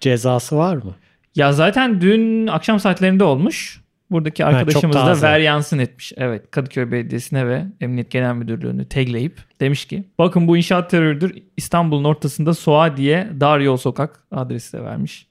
Cezası 0.00 0.56
var 0.56 0.76
mı? 0.76 0.94
Ya 1.34 1.52
zaten 1.52 2.00
dün 2.00 2.46
akşam 2.46 2.80
saatlerinde 2.80 3.24
olmuş. 3.24 3.83
Buradaki 4.14 4.44
arkadaşımız 4.44 4.96
da 4.96 5.04
taze. 5.04 5.26
veryansın 5.26 5.78
etmiş. 5.78 6.12
Evet 6.16 6.50
Kadıköy 6.50 6.92
Belediyesi'ne 6.92 7.46
ve 7.46 7.64
Emniyet 7.80 8.10
Genel 8.10 8.34
Müdürlüğü'nü 8.34 8.88
tagleyip 8.88 9.40
demiş 9.60 9.84
ki 9.84 10.04
bakın 10.18 10.48
bu 10.48 10.56
inşaat 10.56 10.90
terörüdür. 10.90 11.42
İstanbul'un 11.56 12.04
ortasında 12.04 12.54
Soğa 12.54 12.96
diye 12.96 13.28
dar 13.40 13.60
yol 13.60 13.76
sokak 13.76 14.20
adresi 14.30 14.72
de 14.76 14.82
vermiş. 14.82 15.26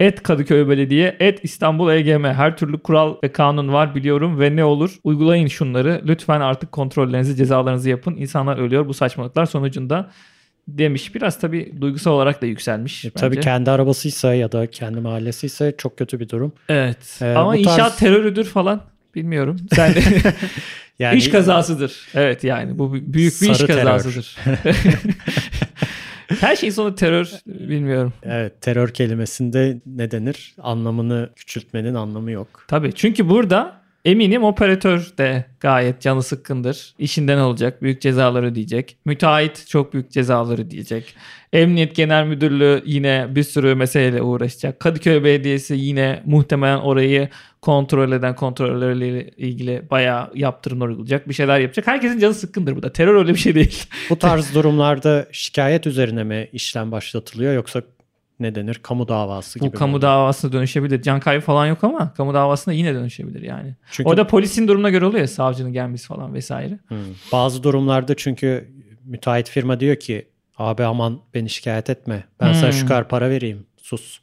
Et 0.00 0.22
Kadıköy 0.22 0.68
Belediye, 0.68 1.16
et 1.20 1.40
İstanbul 1.42 1.90
EGM. 1.90 2.24
Her 2.24 2.56
türlü 2.56 2.78
kural 2.78 3.16
ve 3.24 3.32
kanun 3.32 3.72
var 3.72 3.94
biliyorum 3.94 4.40
ve 4.40 4.56
ne 4.56 4.64
olur 4.64 4.96
uygulayın 5.04 5.46
şunları. 5.46 6.02
Lütfen 6.06 6.40
artık 6.40 6.72
kontrollerinizi, 6.72 7.36
cezalarınızı 7.36 7.90
yapın. 7.90 8.16
İnsanlar 8.16 8.58
ölüyor 8.58 8.88
bu 8.88 8.94
saçmalıklar 8.94 9.46
sonucunda 9.46 10.10
demiş. 10.78 11.14
Biraz 11.14 11.40
tabii 11.40 11.74
duygusal 11.80 12.12
olarak 12.12 12.42
da 12.42 12.46
yükselmiş. 12.46 13.04
E, 13.04 13.08
bence. 13.08 13.20
tabii 13.20 13.40
kendi 13.40 13.70
arabasıysa 13.70 14.34
ya 14.34 14.52
da 14.52 14.66
kendi 14.66 15.00
mahallesiyse 15.00 15.74
çok 15.78 15.98
kötü 15.98 16.20
bir 16.20 16.28
durum. 16.28 16.52
Evet. 16.68 17.18
Ee, 17.22 17.32
Ama 17.34 17.52
bu 17.52 17.56
inşaat 17.56 17.78
tarz- 17.78 17.98
terörüdür 17.98 18.44
falan. 18.44 18.82
Bilmiyorum. 19.14 19.56
Sen 19.72 19.94
de 19.94 20.02
Yani 20.98 21.18
iş 21.18 21.30
kazasıdır. 21.30 22.06
Evet 22.14 22.44
yani 22.44 22.78
bu 22.78 22.94
büyük 22.94 23.42
bir 23.42 23.50
iş 23.50 23.56
Sarı 23.56 23.66
terör. 23.66 23.84
kazasıdır. 23.84 24.36
Her 26.40 26.56
şeyin 26.56 26.72
sonu 26.72 26.94
terör 26.94 27.30
bilmiyorum. 27.46 28.12
Evet 28.22 28.60
terör 28.60 28.88
kelimesinde 28.88 29.80
ne 29.86 30.10
denir? 30.10 30.54
Anlamını 30.62 31.30
küçültmenin 31.36 31.94
anlamı 31.94 32.30
yok. 32.30 32.64
Tabii 32.68 32.92
çünkü 32.94 33.28
burada 33.28 33.79
eminim 34.04 34.44
operatör 34.44 35.12
de 35.18 35.44
gayet 35.60 36.00
canı 36.00 36.22
sıkkındır. 36.22 36.94
İşinden 36.98 37.38
olacak. 37.38 37.82
Büyük 37.82 38.00
cezalar 38.00 38.42
ödeyecek. 38.42 38.96
Müteahhit 39.04 39.66
çok 39.68 39.92
büyük 39.92 40.10
cezalar 40.10 40.58
ödeyecek. 40.58 41.14
Emniyet 41.52 41.96
Genel 41.96 42.26
Müdürlüğü 42.26 42.82
yine 42.86 43.26
bir 43.30 43.42
sürü 43.42 43.74
meseleyle 43.74 44.22
uğraşacak. 44.22 44.80
Kadıköy 44.80 45.24
Belediyesi 45.24 45.74
yine 45.74 46.22
muhtemelen 46.26 46.78
orayı 46.78 47.28
kontrol 47.62 48.12
eden 48.12 48.34
kontrollerle 48.34 49.30
ilgili 49.30 49.82
bayağı 49.90 50.30
yaptırımlar 50.34 50.88
uygulayacak. 50.88 51.28
Bir 51.28 51.34
şeyler 51.34 51.60
yapacak. 51.60 51.86
Herkesin 51.86 52.18
canı 52.18 52.34
sıkkındır 52.34 52.76
bu 52.76 52.82
da. 52.82 52.92
Terör 52.92 53.14
öyle 53.14 53.34
bir 53.34 53.38
şey 53.38 53.54
değil. 53.54 53.84
Bu 54.10 54.18
tarz 54.18 54.54
durumlarda 54.54 55.26
şikayet 55.32 55.86
üzerine 55.86 56.24
mi 56.24 56.48
işlem 56.52 56.92
başlatılıyor 56.92 57.54
yoksa 57.54 57.82
ne 58.40 58.54
denir? 58.54 58.80
Kamu 58.82 59.08
davası 59.08 59.58
gibi 59.58 59.72
bu 59.72 59.78
kamu 59.78 59.90
oluyor? 59.96 60.02
davasına 60.02 60.52
dönüşebilir. 60.52 61.02
Can 61.02 61.20
kaybı 61.20 61.40
falan 61.44 61.66
yok 61.66 61.84
ama 61.84 62.14
kamu 62.14 62.34
davasına 62.34 62.74
yine 62.74 62.94
dönüşebilir 62.94 63.42
yani. 63.42 63.74
Çünkü 63.90 64.10
Orada 64.10 64.26
polisin 64.26 64.68
durumuna 64.68 64.90
göre 64.90 65.04
oluyor 65.04 65.20
ya 65.20 65.28
savcının 65.28 65.72
gelmesi 65.72 66.06
falan 66.06 66.34
vesaire. 66.34 66.78
Hı. 66.88 66.96
bazı 67.32 67.62
durumlarda 67.62 68.16
çünkü 68.16 68.70
müteahhit 69.04 69.48
firma 69.50 69.80
diyor 69.80 69.96
ki 69.96 70.28
abi 70.58 70.84
aman 70.84 71.20
beni 71.34 71.50
şikayet 71.50 71.90
etme. 71.90 72.24
Ben 72.40 72.52
sana 72.52 72.66
Hmm. 72.70 72.78
şu 72.78 72.86
kadar 72.88 73.08
para 73.08 73.30
vereyim. 73.30 73.66
Sus. 73.82 74.18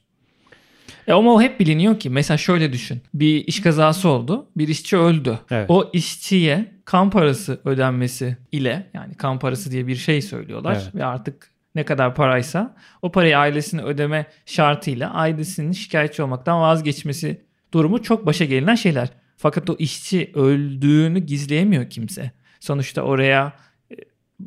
E 1.08 1.14
ama 1.14 1.34
o 1.34 1.42
hep 1.42 1.60
biliniyor 1.60 2.00
ki 2.00 2.10
mesela 2.10 2.38
şöyle 2.38 2.74
düşün. 2.74 3.02
Bir 3.14 3.48
iş 3.48 3.62
kazası 3.62 4.10
oldu. 4.10 4.48
Bir 4.58 4.68
işçi 4.68 4.98
öldü. 4.98 5.40
Evet. 5.52 5.66
O 5.70 5.90
işçiye 5.94 6.72
kan 6.86 7.10
parası 7.10 7.60
ödenmesi 7.66 8.38
ile 8.52 8.88
yani 8.94 9.14
kan 9.16 9.40
parası 9.40 9.72
diye 9.72 9.88
bir 9.88 9.96
şey 9.96 10.22
söylüyorlar 10.22 10.74
Evet. 10.74 10.96
ve 10.96 11.06
artık 11.06 11.52
ne 11.78 11.84
kadar 11.86 12.16
paraysa 12.16 12.76
o 13.02 13.12
parayı 13.12 13.38
ailesine 13.38 13.82
ödeme 13.82 14.26
şartıyla 14.46 15.14
ailesinin 15.14 15.72
şikayetçi 15.72 16.24
olmaktan 16.24 16.62
vazgeçmesi 16.62 17.42
durumu 17.74 18.02
çok 18.04 18.26
başa 18.26 18.46
gelinen 18.46 18.76
şeyler. 18.76 19.10
Fakat 19.38 19.70
o 19.70 19.76
işçi 19.80 20.32
öldüğünü 20.36 21.20
gizleyemiyor 21.20 21.90
kimse. 21.90 22.32
Sonuçta 22.60 23.02
oraya 23.02 23.54
e, 23.92 23.96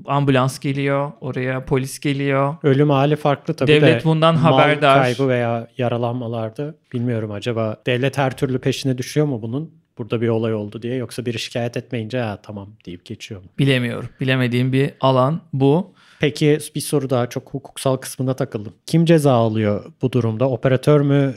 ambulans 0.07 0.59
geliyor, 0.59 1.13
oraya 1.21 1.65
polis 1.65 1.99
geliyor. 2.01 2.57
Ölüm 2.63 2.91
hali 2.91 3.17
farklı 3.17 3.55
tabii 3.55 3.73
Devlet 3.73 4.01
de. 4.01 4.05
bundan 4.05 4.35
mal 4.35 4.53
haberdar. 4.53 5.03
kaybı 5.03 5.29
veya 5.29 5.69
yaralanmalarda 5.79 6.75
bilmiyorum 6.93 7.31
acaba 7.31 7.77
devlet 7.87 8.19
her 8.19 8.37
türlü 8.37 8.59
peşine 8.59 8.99
düşüyor 8.99 9.27
mu 9.27 9.43
bunun? 9.43 9.80
Burada 10.01 10.21
bir 10.21 10.29
olay 10.29 10.55
oldu 10.55 10.83
diye 10.83 10.95
yoksa 10.95 11.27
biri 11.27 11.39
şikayet 11.39 11.77
etmeyince 11.77 12.19
ha 12.21 12.39
tamam 12.43 12.69
deyip 12.87 13.05
geçiyor 13.05 13.41
mu? 13.43 13.47
Bilemiyorum. 13.59 14.09
Bilemediğim 14.21 14.73
bir 14.73 14.91
alan 15.01 15.41
bu. 15.53 15.93
Peki 16.21 16.59
bir 16.75 16.81
soru 16.81 17.11
daha 17.11 17.29
çok 17.29 17.55
hukuksal 17.55 17.97
kısmına 17.97 18.35
takıldım. 18.35 18.73
Kim 18.87 19.05
ceza 19.05 19.33
alıyor 19.33 19.85
bu 20.03 20.13
durumda? 20.13 20.49
Operatör 20.51 21.01
mü? 21.01 21.35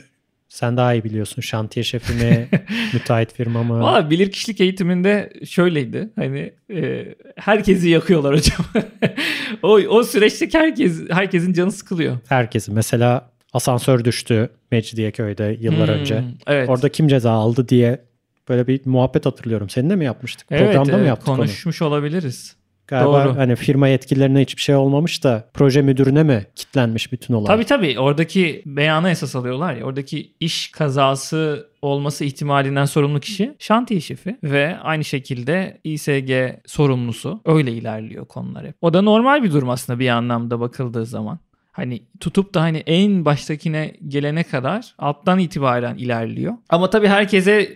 Sen 0.49 0.77
daha 0.77 0.93
iyi 0.93 1.03
biliyorsun. 1.03 1.41
Şantiye 1.41 1.83
şefi 1.83 2.13
mi? 2.13 2.49
müteahhit 2.93 3.33
firma 3.33 3.63
mı? 3.63 3.79
Valla 3.79 4.09
bilirkişilik 4.09 4.61
eğitiminde 4.61 5.33
şöyleydi. 5.45 6.09
Hani 6.15 6.53
e, 6.73 7.05
herkesi 7.35 7.89
yakıyorlar 7.89 8.35
hocam. 8.35 8.65
o, 9.63 9.69
o 9.69 10.03
süreçte 10.03 10.49
herkes 10.53 11.09
herkesin 11.09 11.53
canı 11.53 11.71
sıkılıyor. 11.71 12.17
Herkesi. 12.29 12.71
Mesela 12.71 13.29
asansör 13.53 14.05
düştü 14.05 14.49
Mecidiyeköy'de 14.71 15.57
yıllar 15.59 15.87
Hmm, 15.87 15.95
önce. 15.95 16.23
Evet. 16.47 16.69
Orada 16.69 16.89
kim 16.89 17.07
ceza 17.07 17.31
aldı 17.31 17.69
diye 17.69 18.12
böyle 18.49 18.67
bir 18.67 18.81
muhabbet 18.85 19.25
hatırlıyorum. 19.25 19.69
Seninle 19.69 19.95
mi 19.95 20.05
yapmıştık? 20.05 20.47
evet, 20.51 20.65
Programda 20.65 20.91
mı 20.91 20.97
evet, 20.97 21.07
yaptık 21.07 21.29
onu? 21.29 21.37
konuşmuş 21.37 21.81
olabiliriz. 21.81 22.55
Galiba 22.87 23.25
Doğru. 23.25 23.35
hani 23.37 23.55
firma 23.55 23.87
yetkililerine 23.87 24.41
hiçbir 24.41 24.61
şey 24.61 24.75
olmamış 24.75 25.23
da 25.23 25.49
proje 25.53 25.81
müdürüne 25.81 26.23
mi 26.23 26.45
kitlenmiş 26.55 27.11
bütün 27.11 27.33
olay? 27.33 27.47
Tabii 27.47 27.65
tabii 27.65 27.99
oradaki 27.99 28.63
beyana 28.65 29.11
esas 29.11 29.35
alıyorlar 29.35 29.75
ya. 29.75 29.85
Oradaki 29.85 30.31
iş 30.39 30.71
kazası 30.71 31.67
olması 31.81 32.25
ihtimalinden 32.25 32.85
sorumlu 32.85 33.19
kişi 33.19 33.55
şantiye 33.59 33.99
şefi 34.01 34.37
ve 34.43 34.77
aynı 34.83 35.03
şekilde 35.03 35.81
İSG 35.83 36.31
sorumlusu. 36.65 37.41
Öyle 37.45 37.71
ilerliyor 37.71 38.25
konular 38.25 38.67
hep. 38.67 38.75
O 38.81 38.93
da 38.93 39.01
normal 39.01 39.43
bir 39.43 39.51
durum 39.51 39.69
aslında 39.69 39.99
bir 39.99 40.09
anlamda 40.09 40.59
bakıldığı 40.59 41.05
zaman. 41.05 41.39
Hani 41.73 42.03
tutup 42.19 42.53
da 42.53 42.61
hani 42.61 42.77
en 42.77 43.25
baştakine 43.25 43.93
gelene 44.07 44.43
kadar 44.43 44.95
alttan 44.99 45.39
itibaren 45.39 45.95
ilerliyor. 45.97 46.53
Ama 46.69 46.89
tabii 46.89 47.07
herkese 47.07 47.75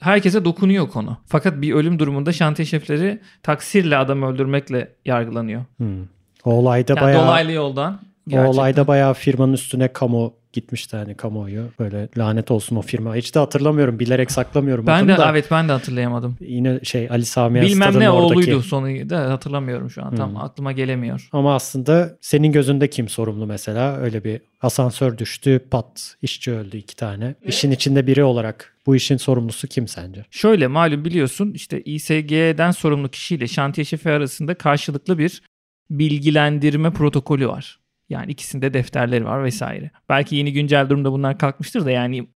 herkese 0.00 0.44
dokunuyor 0.44 0.88
konu. 0.88 1.16
Fakat 1.26 1.60
bir 1.62 1.72
ölüm 1.74 1.98
durumunda 1.98 2.32
şantiye 2.32 2.66
şefleri 2.66 3.20
taksirle 3.42 3.96
adam 3.96 4.22
öldürmekle 4.22 4.92
yargılanıyor. 5.04 5.64
Hmm. 5.76 6.02
O 6.44 6.52
olayda 6.52 6.92
Yani 6.96 7.04
bayağı 7.04 7.26
dolaylı 7.26 7.52
yoldan. 7.52 7.92
o 7.94 8.00
gerçekten. 8.30 8.52
olayda 8.52 8.86
bayağı 8.86 9.14
firmanın 9.14 9.52
üstüne 9.52 9.88
kamu 9.88 10.34
gitmişti 10.54 10.96
hani 10.96 11.14
kamuoyu. 11.14 11.64
Böyle 11.78 12.08
lanet 12.18 12.50
olsun 12.50 12.76
o 12.76 12.82
firma. 12.82 13.14
Hiç 13.16 13.34
de 13.34 13.38
hatırlamıyorum. 13.38 13.98
Bilerek 13.98 14.30
saklamıyorum. 14.30 14.86
ben 14.86 15.08
de 15.08 15.16
da. 15.16 15.30
evet 15.30 15.46
ben 15.50 15.68
de 15.68 15.72
hatırlayamadım. 15.72 16.36
Yine 16.40 16.80
şey 16.82 17.08
Ali 17.10 17.24
Sami 17.24 17.62
Bilmem 17.62 18.00
ne 18.00 18.10
oradaki. 18.10 18.34
oğluydu 18.34 18.62
sonu 18.62 19.10
da 19.10 19.30
hatırlamıyorum 19.32 19.90
şu 19.90 20.04
an. 20.04 20.14
Tam 20.16 20.30
Hmm. 20.30 20.36
aklıma 20.40 20.72
gelemiyor. 20.72 21.28
Ama 21.32 21.54
aslında 21.54 22.18
senin 22.20 22.52
gözünde 22.52 22.90
kim 22.90 23.08
sorumlu 23.08 23.46
mesela? 23.46 23.96
Öyle 23.96 24.24
bir 24.24 24.40
asansör 24.62 25.18
düştü, 25.18 25.60
pat 25.70 26.16
işçi 26.22 26.52
öldü 26.52 26.76
iki 26.76 26.96
tane. 26.96 27.34
İşin 27.46 27.70
içinde 27.70 28.06
biri 28.06 28.24
olarak 28.24 28.74
bu 28.86 28.96
işin 28.96 29.16
sorumlusu 29.16 29.68
kim 29.68 29.88
sence? 29.88 30.24
Şöyle 30.30 30.66
malum 30.66 31.04
biliyorsun 31.04 31.52
işte 31.52 31.82
İSG'den 31.82 32.70
sorumlu 32.70 33.08
kişiyle 33.08 33.48
şantiye 33.48 33.84
şefi 33.84 34.10
arasında 34.10 34.54
karşılıklı 34.54 35.18
bir 35.18 35.42
bilgilendirme 35.90 36.90
protokolü 36.90 37.48
var. 37.48 37.78
Yani 38.08 38.32
ikisinde 38.32 38.74
defterleri 38.74 39.24
var 39.24 39.44
vesaire. 39.44 39.90
Belki 40.08 40.36
yeni 40.36 40.52
güncel 40.52 40.88
durumda 40.88 41.12
bunlar 41.12 41.38
kalkmıştır 41.38 41.84
da 41.84 41.90
yani 41.90 42.28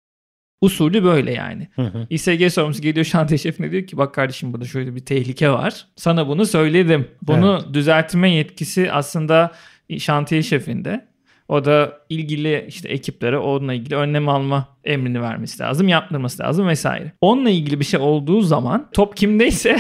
usulü 0.60 1.04
böyle 1.04 1.32
yani. 1.32 1.68
Hı 1.74 1.82
hı. 1.82 2.06
İSG 2.10 2.50
sorumlusu 2.50 2.82
geliyor 2.82 3.06
şantiye 3.06 3.38
şefine 3.38 3.70
diyor 3.72 3.86
ki 3.86 3.96
bak 3.96 4.14
kardeşim 4.14 4.52
burada 4.52 4.64
şöyle 4.64 4.94
bir 4.94 5.04
tehlike 5.04 5.50
var. 5.50 5.86
Sana 5.96 6.28
bunu 6.28 6.46
söyledim. 6.46 7.08
Bunu 7.22 7.74
düzeltme 7.74 8.30
yetkisi 8.30 8.92
aslında 8.92 9.52
şantiye 9.98 10.42
şefinde. 10.42 11.08
O 11.48 11.64
da 11.64 11.92
ilgili 12.08 12.64
işte 12.68 12.88
ekiplere 12.88 13.38
onunla 13.38 13.74
ilgili 13.74 13.96
önlem 13.96 14.28
alma 14.28 14.68
emrini 14.84 15.22
vermesi 15.22 15.62
lazım, 15.62 15.88
yaptırması 15.88 16.42
lazım 16.42 16.68
vesaire. 16.68 17.12
Onunla 17.20 17.50
ilgili 17.50 17.80
bir 17.80 17.84
şey 17.84 18.00
olduğu 18.00 18.40
zaman 18.40 18.88
top 18.92 19.16
kimdeyse 19.16 19.76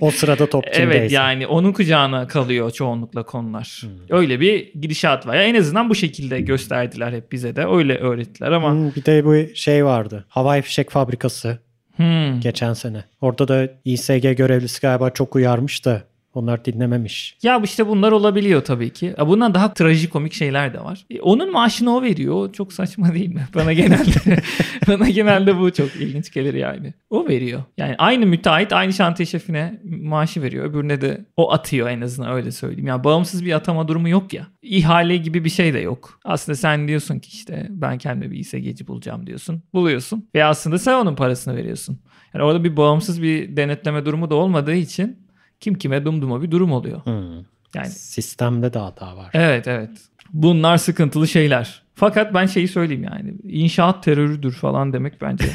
O 0.00 0.10
sırada 0.10 0.46
top 0.46 0.64
kimdeyse. 0.72 0.82
evet 0.82 1.12
yani 1.12 1.46
onun 1.46 1.72
kucağına 1.72 2.26
kalıyor 2.26 2.70
çoğunlukla 2.70 3.22
konular. 3.22 3.80
Hmm. 3.82 4.18
Öyle 4.18 4.40
bir 4.40 4.72
gidişat 4.80 5.26
var. 5.26 5.34
Ya 5.34 5.42
en 5.42 5.54
azından 5.54 5.90
bu 5.90 5.94
şekilde 5.94 6.40
gösterdiler 6.40 7.12
hep 7.12 7.32
bize 7.32 7.56
de. 7.56 7.66
Öyle 7.66 7.98
öğrettiler 7.98 8.52
ama 8.52 8.70
Hmm, 8.72 8.94
bir 8.94 9.04
de 9.04 9.24
bu 9.24 9.54
şey 9.54 9.84
vardı. 9.84 10.24
Havai 10.28 10.62
fişek 10.62 10.90
fabrikası 10.90 11.58
hmm. 11.96 12.40
geçen 12.40 12.72
sene. 12.72 13.04
Orada 13.20 13.48
da 13.48 13.68
İSG 13.84 14.36
görevlisi 14.36 14.80
galiba 14.80 15.10
çok 15.10 15.36
uyarmış 15.36 15.84
da 15.84 16.02
onlar 16.34 16.64
dinlememiş. 16.64 17.36
Ya 17.42 17.60
işte 17.64 17.86
bunlar 17.86 18.12
olabiliyor 18.12 18.64
tabii 18.64 18.90
ki. 18.90 19.14
Bundan 19.26 19.54
daha 19.54 19.74
trajikomik 19.74 20.32
şeyler 20.32 20.74
de 20.74 20.80
var. 20.80 21.04
E, 21.10 21.20
Onun 21.20 21.52
maaşını 21.52 21.96
o 21.96 22.02
veriyor. 22.02 22.52
Çok 22.52 22.72
saçma 22.72 23.14
değil 23.14 23.34
mi? 23.34 23.46
Bana 23.54 23.72
genelde 23.72 24.42
bana 24.88 25.08
genelde 25.10 25.58
bu 25.58 25.72
çok 25.72 25.96
ilginç 25.96 26.32
gelir 26.32 26.54
yani. 26.54 26.94
O 27.10 27.28
veriyor. 27.28 27.62
Yani 27.78 27.94
aynı 27.98 28.26
müteahhit 28.26 28.72
aynı 28.72 28.92
şantiye 28.92 29.26
şefine 29.26 29.80
maaşı 29.84 30.42
veriyor. 30.42 30.64
Öbürüne 30.64 31.00
de 31.00 31.24
o 31.36 31.52
atıyor 31.52 31.88
en 31.88 32.00
azından 32.00 32.32
öyle 32.32 32.50
söyleyeyim. 32.50 32.86
Yani 32.86 33.04
bağımsız 33.04 33.44
bir 33.44 33.52
atama 33.52 33.88
durumu 33.88 34.08
yok 34.08 34.32
ya. 34.32 34.46
İhale 34.62 35.16
gibi 35.16 35.44
bir 35.44 35.50
şey 35.50 35.74
de 35.74 35.78
yok. 35.78 36.20
Aslında 36.24 36.56
sen 36.56 36.88
diyorsun 36.88 37.18
ki 37.18 37.28
işte 37.32 37.66
ben 37.70 37.98
kendime 37.98 38.30
bir 38.32 38.38
İSG'ci 38.38 38.86
bulacağım 38.86 39.26
diyorsun. 39.26 39.62
Buluyorsun. 39.74 40.28
Ve 40.34 40.44
aslında 40.44 40.78
sen 40.78 40.94
onun 40.94 41.14
parasını 41.16 41.56
veriyorsun. 41.56 42.00
Yani 42.34 42.44
orada 42.44 42.64
bir 42.64 42.76
bağımsız 42.76 43.22
bir 43.22 43.56
denetleme 43.56 44.04
durumu 44.06 44.30
da 44.30 44.34
olmadığı 44.34 44.74
için 44.74 45.21
kim 45.62 45.74
kime 45.74 46.04
dumduma 46.04 46.42
bir 46.42 46.50
durum 46.50 46.72
oluyor. 46.72 47.04
Hmm. 47.06 47.44
Yani 47.74 47.90
Sistemde 47.90 48.72
de 48.72 48.78
hata 48.78 49.16
var. 49.16 49.30
evet 49.32 49.68
evet. 49.68 49.90
Bunlar 50.32 50.76
sıkıntılı 50.76 51.28
şeyler. 51.28 51.82
Fakat 51.94 52.34
ben 52.34 52.46
şeyi 52.46 52.68
söyleyeyim 52.68 53.04
yani 53.04 53.34
inşaat 53.42 54.02
terörüdür 54.04 54.52
falan 54.52 54.92
demek 54.92 55.20
bence. 55.20 55.44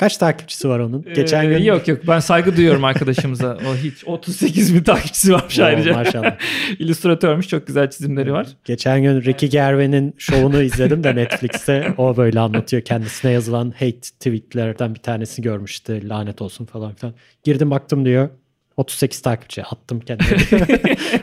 Kaç 0.00 0.16
takipçisi 0.16 0.68
var 0.68 0.78
onun? 0.78 1.02
Geçen 1.14 1.44
Ee, 1.44 1.48
gün 1.48 1.64
Yok 1.64 1.88
yok 1.88 1.98
ben 2.08 2.18
saygı 2.20 2.56
duyuyorum 2.56 2.84
arkadaşımıza. 2.90 3.58
O 3.70 3.76
hiç 3.76 4.04
38 4.06 4.74
bin 4.74 4.82
takipçisi 4.82 5.32
varmış 5.32 5.58
Oo, 5.58 5.64
ayrıca. 5.64 5.92
maşallah. 5.94 6.36
İllüstratörmüş 6.78 7.48
çok 7.48 7.66
güzel 7.66 7.90
çizimleri 7.90 8.32
var. 8.32 8.46
Geçen 8.64 9.02
gün 9.02 9.22
Ricky 9.22 9.50
Gervais'in 9.50 10.14
şovunu 10.18 10.62
izledim 10.70 11.04
de 11.04 11.16
Netflix'te. 11.16 11.94
O 11.98 12.16
böyle 12.16 12.40
anlatıyor. 12.40 12.82
Kendisine 12.82 13.30
yazılan 13.30 13.70
hate 13.70 14.00
tweetlerden 14.00 14.94
bir 14.94 15.00
tanesini 15.00 15.42
görmüştü. 15.42 16.08
Lanet 16.08 16.42
olsun 16.42 16.64
falan 16.64 16.94
filan. 16.94 17.14
Girdim 17.44 17.70
baktım 17.70 18.04
diyor. 18.04 18.28
38 18.76 19.22
takipçi 19.22 19.62
attım 19.64 20.00
kendime. 20.00 20.36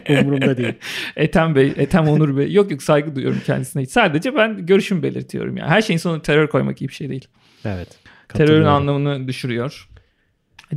Umurumda 0.09 0.57
değil. 0.57 0.73
Ethem 1.15 1.55
Bey, 1.55 1.73
Ethem 1.77 2.07
Onur 2.07 2.37
Bey. 2.37 2.51
Yok 2.53 2.71
yok 2.71 2.83
saygı 2.83 3.15
duyuyorum 3.15 3.41
kendisine. 3.45 3.85
Sadece 3.85 4.35
ben 4.35 4.65
görüşümü 4.65 5.03
belirtiyorum. 5.03 5.57
Yani. 5.57 5.69
Her 5.69 5.81
şeyin 5.81 5.97
sonuna 5.97 6.21
terör 6.21 6.47
koymak 6.47 6.81
iyi 6.81 6.87
bir 6.87 6.93
şey 6.93 7.09
değil. 7.09 7.27
Evet. 7.65 7.87
Terörün 8.33 8.65
anlamını 8.65 9.27
düşürüyor. 9.27 9.89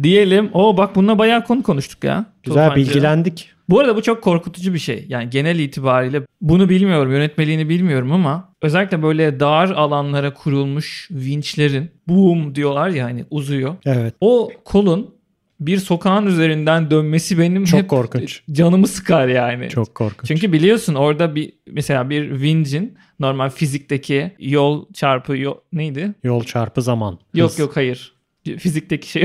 Diyelim. 0.03 0.51
O 0.53 0.77
bak 0.77 0.97
bununla 0.97 1.19
bayağı 1.19 1.45
konu 1.45 1.63
konuştuk 1.63 2.05
ya. 2.05 2.25
Güzel 2.43 2.69
Tufancı. 2.69 2.89
bilgilendik. 2.89 3.51
Bu 3.69 3.81
arada 3.81 3.97
bu 3.97 4.03
çok 4.03 4.23
korkutucu 4.23 4.75
bir 4.75 4.79
şey. 4.79 5.05
Yani 5.09 5.31
genel 5.31 5.59
itibariyle 5.59 6.23
bunu 6.41 6.69
bilmiyorum, 6.69 7.13
yönetmeliğini 7.13 7.69
bilmiyorum 7.69 8.13
ama 8.13 8.55
özellikle 8.63 9.03
böyle 9.03 9.41
dar 9.41 9.71
alanlara 9.71 10.35
kurulmuş 10.35 11.09
vinçlerin 11.11 11.91
boom 12.09 12.55
diyorlar 12.55 12.89
ya 12.89 13.05
hani 13.05 13.25
uzuyor. 13.31 13.77
Evet. 13.87 14.15
O 14.21 14.51
kolun 14.65 15.15
bir 15.61 15.79
sokağın 15.79 16.27
üzerinden 16.27 16.91
dönmesi 16.91 17.39
benim 17.39 17.65
Çok 17.65 17.81
hep 17.81 17.89
korkunç. 17.89 18.43
canımı 18.53 18.87
sıkar 18.87 19.29
yani. 19.29 19.69
Çok 19.69 19.95
korkunç. 19.95 20.29
Çünkü 20.29 20.53
biliyorsun 20.53 20.95
orada 20.95 21.35
bir 21.35 21.53
mesela 21.67 22.11
bir 22.11 22.41
vincin 22.41 22.99
normal 23.21 23.51
fizikteki 23.51 24.33
yol 24.39 24.93
çarpı 24.93 25.37
yol 25.37 25.55
neydi? 25.73 26.15
Yol 26.25 26.45
çarpı 26.45 26.83
zaman. 26.83 27.19
Yok 27.35 27.51
Hız. 27.51 27.59
yok 27.59 27.77
hayır. 27.77 28.13
Fizikteki 28.59 29.11
şey. 29.11 29.25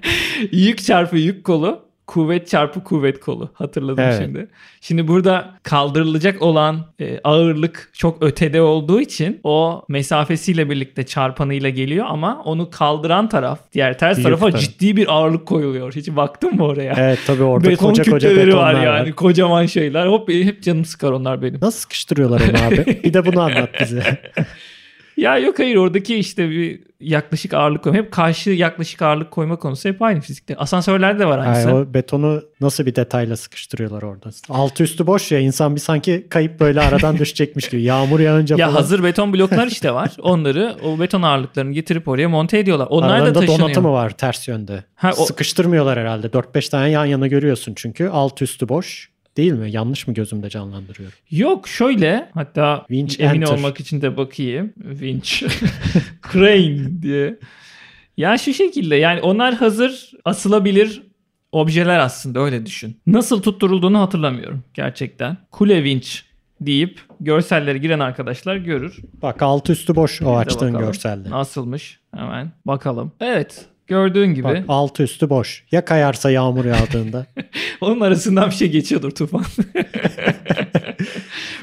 yük 0.52 0.84
çarpı 0.84 1.16
yük 1.18 1.44
kolu. 1.44 1.89
Kuvvet 2.10 2.48
çarpı 2.48 2.84
kuvvet 2.84 3.20
kolu. 3.20 3.50
Hatırladım 3.54 4.04
Evet. 4.04 4.22
şimdi. 4.24 4.48
Şimdi 4.80 5.08
burada 5.08 5.50
kaldırılacak 5.62 6.42
olan 6.42 6.86
e, 7.00 7.20
ağırlık 7.24 7.90
çok 7.92 8.22
ötede 8.22 8.62
olduğu 8.62 9.00
için 9.00 9.40
o 9.44 9.82
mesafesiyle 9.88 10.70
birlikte 10.70 11.06
çarpanıyla 11.06 11.68
geliyor 11.70 12.06
ama 12.08 12.42
onu 12.44 12.70
kaldıran 12.70 13.28
taraf 13.28 13.58
diğer 13.72 13.98
ters 13.98 14.18
Yük 14.18 14.24
tarafa 14.26 14.46
taraf. 14.50 14.60
ciddi 14.60 14.96
bir 14.96 15.12
ağırlık 15.14 15.46
koyuluyor. 15.46 15.92
Hiç 15.94 16.08
baktın 16.08 16.54
mı 16.56 16.64
oraya? 16.64 16.94
Evet 16.98 17.18
tabii 17.26 17.42
orada 17.42 17.68
Beton 17.68 17.88
koca 17.88 18.10
koca 18.10 18.36
betonlar 18.36 18.56
var 18.56 18.74
var. 18.74 18.84
yani. 18.84 19.12
Kocaman 19.12 19.66
şeyler. 19.66 20.06
Hop 20.06 20.28
hep 20.28 20.62
canım 20.62 20.84
sıkar 20.84 21.10
onlar 21.12 21.42
benim. 21.42 21.60
Nasıl 21.62 21.78
sıkıştırıyorlar 21.80 22.40
onu 22.40 22.66
abi? 22.66 23.00
Bir 23.04 23.14
de 23.14 23.26
bunu 23.26 23.40
anlat 23.40 23.70
bize. 23.80 24.02
Ya 25.20 25.38
yok 25.38 25.58
hayır 25.58 25.76
oradaki 25.76 26.16
işte 26.16 26.50
bir 26.50 26.80
yaklaşık 27.00 27.54
ağırlık 27.54 27.82
koyma. 27.84 27.98
Hep 27.98 28.12
karşı 28.12 28.50
yaklaşık 28.50 29.02
ağırlık 29.02 29.30
koyma 29.30 29.56
konusu 29.56 29.88
hep 29.88 30.02
aynı 30.02 30.20
fizikte. 30.20 30.56
Asansörlerde 30.56 31.18
de 31.18 31.26
var 31.26 31.38
aynısı. 31.38 31.68
Ay, 31.68 31.74
o 31.74 31.94
betonu 31.94 32.42
nasıl 32.60 32.86
bir 32.86 32.94
detayla 32.94 33.36
sıkıştırıyorlar 33.36 34.02
orada? 34.02 34.30
Altı 34.48 34.82
üstü 34.82 35.06
boş 35.06 35.32
ya 35.32 35.38
insan 35.38 35.74
bir 35.74 35.80
sanki 35.80 36.26
kayıp 36.30 36.60
böyle 36.60 36.80
aradan 36.80 37.18
düşecekmiş 37.18 37.68
gibi. 37.68 37.82
Yağmur 37.82 38.20
yağınca 38.20 38.56
ya 38.58 38.66
falan. 38.66 38.76
hazır 38.76 39.04
beton 39.04 39.32
bloklar 39.32 39.66
işte 39.66 39.94
var. 39.94 40.10
Onları 40.22 40.76
o 40.84 41.00
beton 41.00 41.22
ağırlıklarını 41.22 41.72
getirip 41.72 42.08
oraya 42.08 42.28
monte 42.28 42.58
ediyorlar. 42.58 42.86
Onlar 42.90 43.08
da 43.10 43.14
Aralarında 43.14 43.40
taşınıyor. 43.40 43.60
donatı 43.60 43.82
mı 43.82 43.92
var 43.92 44.10
ters 44.10 44.48
yönde? 44.48 44.84
Ha, 44.94 45.10
o- 45.18 45.24
Sıkıştırmıyorlar 45.24 45.98
herhalde. 45.98 46.26
4-5 46.26 46.68
tane 46.70 46.90
yan 46.90 47.04
yana 47.04 47.26
görüyorsun 47.26 47.72
çünkü. 47.76 48.08
Alt 48.08 48.42
üstü 48.42 48.68
boş. 48.68 49.09
Değil 49.36 49.52
mi? 49.52 49.70
Yanlış 49.70 50.06
mı 50.06 50.14
gözümde 50.14 50.48
canlandırıyorum? 50.50 51.18
Yok 51.30 51.68
şöyle 51.68 52.30
hatta 52.34 52.84
Winch 52.88 53.20
emin 53.20 53.40
enter. 53.42 53.56
olmak 53.56 53.80
için 53.80 54.02
de 54.02 54.16
bakayım. 54.16 54.72
Winch. 54.90 55.42
Crane 56.32 57.02
diye. 57.02 57.38
Ya 58.16 58.38
şu 58.38 58.54
şekilde 58.54 58.96
yani 58.96 59.20
onlar 59.20 59.54
hazır 59.54 60.10
asılabilir 60.24 61.02
objeler 61.52 61.98
aslında 61.98 62.40
öyle 62.40 62.66
düşün. 62.66 62.96
Nasıl 63.06 63.42
tutturulduğunu 63.42 64.00
hatırlamıyorum 64.00 64.64
gerçekten. 64.74 65.36
Kule 65.50 65.76
winch 65.76 66.08
deyip 66.60 67.00
görselleri 67.20 67.80
giren 67.80 68.00
arkadaşlar 68.00 68.56
görür. 68.56 68.98
Bak 69.22 69.42
alt 69.42 69.70
üstü 69.70 69.96
boş 69.96 70.22
o 70.22 70.24
Biz 70.24 70.46
açtığın 70.46 70.78
görselde. 70.78 71.30
Nasılmış? 71.30 72.00
Hemen 72.14 72.52
bakalım. 72.66 73.12
Evet. 73.20 73.66
Gördüğün 73.90 74.34
gibi. 74.34 74.44
Bak 74.44 74.58
alt 74.68 75.00
üstü 75.00 75.30
boş. 75.30 75.64
Ya 75.72 75.84
kayarsa 75.84 76.30
yağmur 76.30 76.64
yağdığında? 76.64 77.26
Onun 77.80 78.00
arasından 78.00 78.50
bir 78.50 78.54
şey 78.54 78.70
geçiyordur 78.70 79.10
Tufan. 79.10 79.44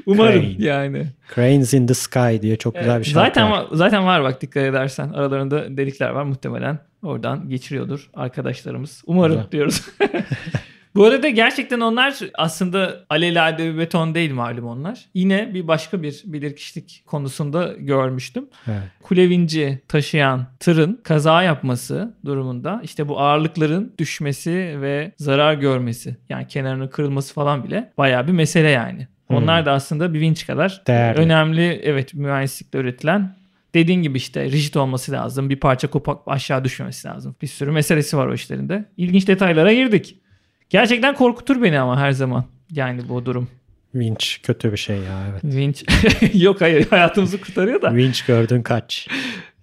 Umarım 0.05 0.41
Crane. 0.41 0.55
yani. 0.65 1.05
Cranes 1.35 1.73
in 1.73 1.87
the 1.87 1.93
Sky 1.93 2.41
diye 2.41 2.55
çok 2.55 2.79
güzel 2.79 2.99
bir 2.99 3.05
şarkı 3.05 3.19
zaten 3.27 3.51
var, 3.51 3.65
zaten 3.71 4.05
var 4.05 4.23
bak 4.23 4.41
dikkat 4.41 4.63
edersen. 4.63 5.09
Aralarında 5.09 5.77
delikler 5.77 6.09
var 6.09 6.23
muhtemelen. 6.23 6.79
Oradan 7.03 7.49
geçiriyordur 7.49 8.09
arkadaşlarımız. 8.13 9.01
Umarım 9.05 9.35
Güzel. 9.35 9.51
diyoruz. 9.51 9.81
Bu 10.97 11.05
arada 11.05 11.29
gerçekten 11.29 11.79
onlar 11.79 12.15
aslında 12.37 13.05
alelade 13.09 13.73
bir 13.73 13.77
beton 13.77 14.15
değil 14.15 14.33
malum 14.33 14.65
onlar. 14.65 15.05
Yine 15.13 15.53
bir 15.53 15.67
başka 15.67 16.03
bir 16.03 16.21
bilirkişilik 16.25 17.03
konusunda 17.05 17.73
görmüştüm. 17.77 18.45
Evet. 18.67 18.81
kulevinci 19.03 19.79
taşıyan 19.87 20.45
tırın 20.59 20.99
kaza 21.03 21.43
yapması 21.43 22.13
durumunda 22.25 22.81
işte 22.83 23.07
bu 23.07 23.19
ağırlıkların 23.19 23.93
düşmesi 23.97 24.81
ve 24.81 25.11
zarar 25.17 25.53
görmesi 25.53 26.17
yani 26.29 26.47
kenarının 26.47 26.87
kırılması 26.87 27.33
falan 27.33 27.63
bile 27.63 27.91
bayağı 27.97 28.27
bir 28.27 28.31
mesele 28.31 28.69
yani. 28.69 29.07
Onlar 29.29 29.65
da 29.65 29.71
aslında 29.71 30.13
bir 30.13 30.19
vinç 30.19 30.47
kadar 30.47 30.81
Değerli. 30.87 31.19
önemli 31.19 31.81
evet 31.83 32.13
mühendislikte 32.13 32.77
üretilen 32.77 33.35
dediğin 33.73 34.01
gibi 34.01 34.17
işte 34.17 34.43
rigid 34.43 34.73
olması 34.73 35.11
lazım. 35.11 35.49
Bir 35.49 35.59
parça 35.59 35.87
kopak 35.87 36.19
aşağı 36.27 36.63
düşmemesi 36.63 37.07
lazım. 37.07 37.35
Bir 37.41 37.47
sürü 37.47 37.71
meselesi 37.71 38.17
var 38.17 38.27
o 38.27 38.33
işlerinde. 38.33 38.85
İlginç 38.97 39.27
detaylara 39.27 39.73
girdik. 39.73 40.17
Gerçekten 40.69 41.15
korkutur 41.15 41.61
beni 41.61 41.79
ama 41.79 41.99
her 41.99 42.11
zaman. 42.11 42.45
Yani 42.71 43.09
bu 43.09 43.25
durum. 43.25 43.47
Winch 43.91 44.25
kötü 44.43 44.71
bir 44.71 44.77
şey 44.77 44.97
ya 44.97 45.27
evet. 45.31 45.43
Vinç 45.43 45.83
yok 46.33 46.61
hayır 46.61 46.87
hayatımızı 46.89 47.41
kurtarıyor 47.41 47.81
da. 47.81 47.89
Winch 47.89 48.27
gördün 48.27 48.61
kaç? 48.61 49.07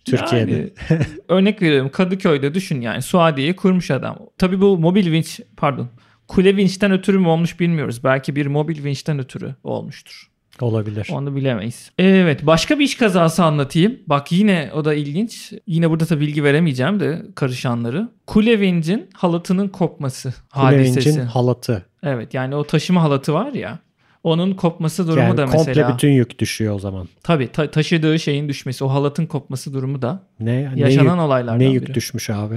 Türkiye'de. 0.04 0.72
Yani, 0.90 1.02
örnek 1.28 1.62
veriyorum 1.62 1.90
Kadıköy'de 1.90 2.54
düşün 2.54 2.80
yani 2.80 3.02
Suadiye'yi 3.02 3.56
kurmuş 3.56 3.90
adam. 3.90 4.18
Tabii 4.38 4.60
bu 4.60 4.78
mobil 4.78 5.12
vinç 5.12 5.40
pardon 5.56 5.88
kule 6.28 6.56
vinçten 6.56 6.92
ötürü 6.92 7.18
mü 7.18 7.28
olmuş 7.28 7.60
bilmiyoruz. 7.60 8.04
Belki 8.04 8.36
bir 8.36 8.46
mobil 8.46 8.84
vinçten 8.84 9.18
ötürü 9.18 9.54
olmuştur. 9.64 10.30
Olabilir. 10.60 11.08
Onu 11.12 11.36
bilemeyiz. 11.36 11.90
Evet 11.98 12.46
başka 12.46 12.78
bir 12.78 12.84
iş 12.84 12.94
kazası 12.94 13.44
anlatayım. 13.44 13.98
Bak 14.06 14.32
yine 14.32 14.70
o 14.74 14.84
da 14.84 14.94
ilginç. 14.94 15.52
Yine 15.66 15.90
burada 15.90 16.08
da 16.08 16.20
bilgi 16.20 16.44
veremeyeceğim 16.44 17.00
de 17.00 17.22
karışanları. 17.34 18.08
Kule 18.26 18.60
vincin 18.60 19.08
halatının 19.14 19.68
kopması 19.68 20.34
hadisesi. 20.50 20.94
Winch'in 21.02 21.26
halatı. 21.26 21.86
Evet 22.02 22.34
yani 22.34 22.54
o 22.56 22.64
taşıma 22.64 23.02
halatı 23.02 23.34
var 23.34 23.52
ya. 23.52 23.78
Onun 24.24 24.52
kopması 24.54 25.06
durumu 25.08 25.20
Yani 25.22 25.36
da 25.36 25.44
komple 25.44 25.58
mesela. 25.68 25.94
bütün 25.94 26.08
yük 26.08 26.38
düşüyor 26.38 26.74
o 26.74 26.78
zaman. 26.78 27.08
Tabii 27.22 27.48
ta- 27.52 27.70
taşıdığı 27.70 28.18
şeyin 28.18 28.48
düşmesi, 28.48 28.84
o 28.84 28.88
halatın 28.88 29.26
kopması 29.26 29.74
durumu 29.74 30.02
da 30.02 30.22
Ne, 30.40 30.70
ne 30.76 30.80
yaşanan 30.80 31.14
yük, 31.14 31.22
olaylardan 31.22 31.58
ne 31.58 31.64
yük 31.64 31.86
biri. 31.86 31.94
düşmüş 31.94 32.30
abi? 32.30 32.54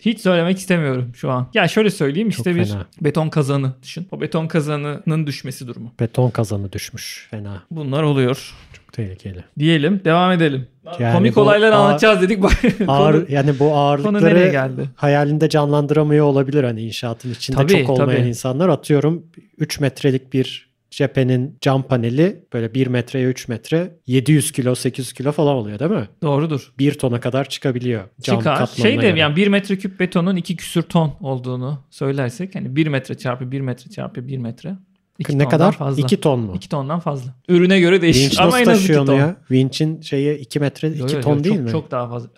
Hiç 0.00 0.20
söylemek 0.20 0.58
istemiyorum 0.58 1.12
şu 1.14 1.30
an. 1.30 1.46
Ya 1.54 1.68
şöyle 1.68 1.90
söyleyeyim 1.90 2.30
Çok 2.30 2.38
işte 2.38 2.56
bir 2.56 2.64
fena. 2.64 2.86
beton 3.00 3.28
kazanı 3.28 3.72
düşün. 3.82 4.08
O 4.10 4.20
beton 4.20 4.46
kazanının 4.46 5.26
düşmesi 5.26 5.66
durumu. 5.66 5.92
Beton 6.00 6.30
kazanı 6.30 6.72
düşmüş. 6.72 7.28
Fena. 7.30 7.62
Bunlar 7.70 8.02
oluyor. 8.02 8.54
Çok 8.72 8.92
tehlikeli. 8.92 9.44
Diyelim 9.58 10.00
devam 10.04 10.32
edelim. 10.32 10.66
Yani 10.98 11.16
Komik 11.16 11.36
olaylar 11.38 11.72
ağır- 11.72 11.76
anlatacağız 11.84 12.22
dedik. 12.22 12.44
Ağır, 12.88 13.28
yani 13.28 13.58
bu 13.58 13.74
ağırlıkları 13.74 14.50
geldi? 14.50 14.88
hayalinde 14.96 15.48
canlandıramıyor 15.48 16.26
olabilir 16.26 16.64
hani 16.64 16.82
inşaatın 16.82 17.30
içinde 17.32 17.56
Tabii, 17.56 17.72
çok 17.86 17.90
olmayan 17.90 18.18
tabii. 18.20 18.28
insanlar 18.28 18.68
atıyorum 18.68 19.22
3 19.58 19.80
metrelik 19.80 20.32
bir 20.32 20.69
cephenin 20.90 21.58
cam 21.60 21.82
paneli 21.82 22.44
böyle 22.52 22.74
1 22.74 22.86
metreye 22.86 23.26
3 23.26 23.48
metre 23.48 23.96
700 24.06 24.52
kilo 24.52 24.74
800 24.74 25.12
kilo 25.12 25.32
falan 25.32 25.54
oluyor 25.56 25.78
değil 25.78 25.90
mi? 25.90 26.08
Doğrudur. 26.22 26.72
1 26.78 26.94
tona 26.98 27.20
kadar 27.20 27.48
çıkabiliyor 27.48 28.04
cam 28.20 28.38
Çıkar. 28.38 28.66
Şey 28.66 28.92
de 28.92 29.08
göre. 29.08 29.18
yani 29.18 29.36
1 29.36 29.48
metreküp 29.48 30.00
betonun 30.00 30.36
2 30.36 30.56
küsür 30.56 30.82
ton 30.82 31.14
olduğunu 31.20 31.84
söylersek 31.90 32.54
hani 32.54 32.76
1 32.76 32.86
metre 32.86 33.14
çarpı 33.18 33.50
1 33.52 33.60
metre 33.60 33.90
çarpı 33.90 34.28
1 34.28 34.38
metre. 34.38 34.74
iki 35.18 35.38
ne 35.38 35.48
kadar? 35.48 35.72
Fazla. 35.72 36.02
2 36.02 36.20
ton 36.20 36.40
mu? 36.40 36.52
2 36.56 36.68
tondan 36.68 37.00
fazla. 37.00 37.34
Ürüne 37.48 37.80
göre 37.80 38.02
değişir. 38.02 38.22
Vinç 38.22 38.40
Ama 38.40 38.60
en 38.60 38.66
az 38.66 38.78
2 38.78 38.82
taşıyor 38.82 39.00
onu 39.00 39.06
ton. 39.06 39.14
ya? 39.18 39.36
Vinç'in 39.50 40.00
şeyi 40.00 40.38
2 40.38 40.60
metre 40.60 40.88
2 40.88 40.98
Yo, 41.00 41.06
yo, 41.08 41.14
yo, 41.14 41.20
ton 41.20 41.44
değil 41.44 41.56
çok, 41.56 41.64
mi? 41.64 41.70
Çok 41.70 41.90
daha 41.90 42.08
fazla. 42.08 42.28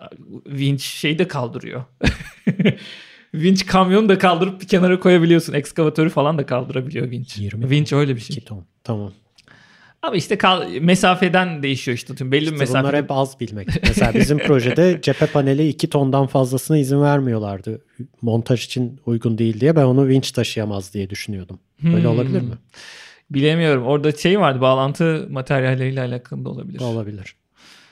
Vinç 0.46 0.82
şeyi 0.82 1.18
de 1.18 1.28
kaldırıyor. 1.28 1.84
vinç 3.34 3.66
kamyonu 3.66 4.08
da 4.08 4.18
kaldırıp 4.18 4.60
bir 4.60 4.68
kenara 4.68 5.00
koyabiliyorsun. 5.00 5.52
Ekskavatörü 5.52 6.08
falan 6.10 6.38
da 6.38 6.46
kaldırabiliyor 6.46 7.10
vinç. 7.10 7.38
20 7.38 7.70
vinç 7.70 7.92
öyle 7.92 8.16
bir 8.16 8.20
şey. 8.20 8.36
2 8.36 8.44
ton. 8.44 8.64
Tamam. 8.84 9.12
Ama 10.02 10.16
işte 10.16 10.38
kal- 10.38 10.68
mesafeden 10.80 11.62
değişiyor 11.62 11.96
işte. 11.96 12.14
Tüm 12.14 12.32
belli 12.32 12.40
bir 12.40 12.46
İşte 12.52 12.58
mesafede. 12.58 12.82
bunlar 12.82 12.96
hep 13.02 13.10
az 13.10 13.40
bilmek. 13.40 13.68
Mesela 13.82 14.14
bizim 14.14 14.38
projede 14.38 14.98
cephe 15.02 15.26
paneli 15.26 15.68
2 15.68 15.90
tondan 15.90 16.26
fazlasına 16.26 16.78
izin 16.78 17.02
vermiyorlardı. 17.02 17.84
Montaj 18.22 18.64
için 18.64 19.00
uygun 19.06 19.38
değil 19.38 19.60
diye. 19.60 19.76
Ben 19.76 19.84
onu 19.84 20.08
vinç 20.08 20.32
taşıyamaz 20.32 20.94
diye 20.94 21.10
düşünüyordum. 21.10 21.58
Böyle 21.82 22.02
Hmm. 22.04 22.10
olabilir 22.10 22.40
mi? 22.40 22.54
Bilemiyorum. 23.30 23.86
Orada 23.86 24.12
şey 24.12 24.40
vardı. 24.40 24.60
Bağlantı 24.60 25.26
materyalleriyle 25.30 26.00
alakalı 26.00 26.44
da 26.44 26.48
olabilir. 26.48 26.80
Olabilir. 26.80 27.34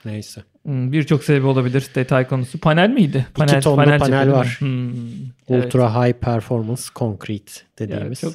Neyse. 0.04 0.42
Hmm, 0.70 0.92
Birçok 0.92 1.24
sebebi 1.24 1.46
olabilir. 1.46 1.86
Detay 1.94 2.26
konusu. 2.26 2.58
Panel 2.58 2.90
miydi? 2.90 3.26
Panel, 3.34 3.62
tonlu 3.62 3.76
panel 3.76 4.26
mi? 4.26 4.32
var. 4.32 4.56
Hmm, 4.58 4.90
evet. 5.48 5.64
Ultra 5.64 6.06
high 6.06 6.12
performance 6.12 6.82
concrete 6.96 7.52
dediğimiz. 7.78 8.20
çok 8.20 8.34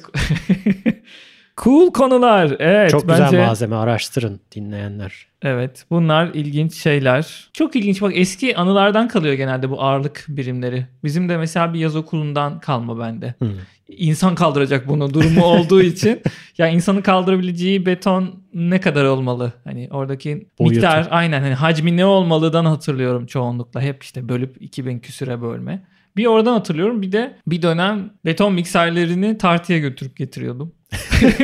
cool 1.56 1.92
konular. 1.92 2.56
Evet. 2.58 2.90
Çok 2.90 3.08
bence... 3.08 3.24
güzel 3.24 3.46
malzeme 3.46 3.76
araştırın 3.76 4.40
dinleyenler. 4.54 5.26
Evet 5.42 5.84
bunlar 5.90 6.30
ilginç 6.34 6.74
şeyler. 6.74 7.50
Çok 7.52 7.76
ilginç 7.76 8.02
bak 8.02 8.12
eski 8.14 8.56
anılardan 8.56 9.08
kalıyor 9.08 9.34
genelde 9.34 9.70
bu 9.70 9.82
ağırlık 9.82 10.24
birimleri. 10.28 10.86
Bizim 11.04 11.28
de 11.28 11.36
mesela 11.36 11.74
bir 11.74 11.78
yaz 11.78 11.96
okulundan 11.96 12.60
kalma 12.60 12.98
bende. 12.98 13.34
Hmm. 13.38 13.50
İnsan 13.88 14.34
kaldıracak 14.34 14.88
bunu 14.88 15.14
durumu 15.14 15.44
olduğu 15.44 15.82
için. 15.92 16.20
Ya 16.58 16.68
insanın 16.68 17.00
kaldırabileceği 17.02 17.86
beton 17.86 18.42
ne 18.54 18.80
kadar 18.80 19.04
olmalı? 19.04 19.52
Hani 19.64 19.88
oradaki 19.90 20.48
Boyutu. 20.58 20.74
miktar 20.74 21.08
aynen 21.10 21.40
hani 21.40 21.54
hacmi 21.54 21.96
ne 21.96 22.04
olmalıdan 22.04 22.64
hatırlıyorum 22.64 23.26
çoğunlukla. 23.26 23.80
Hep 23.82 24.02
işte 24.02 24.28
bölüp 24.28 24.62
2000 24.62 24.98
küsüre 24.98 25.42
bölme. 25.42 25.84
Bir 26.16 26.26
oradan 26.26 26.52
hatırlıyorum 26.52 27.02
bir 27.02 27.12
de 27.12 27.36
bir 27.46 27.62
dönem 27.62 28.10
beton 28.24 28.52
mikserlerini 28.54 29.38
tartıya 29.38 29.78
götürüp 29.78 30.16
getiriyordum. 30.16 30.72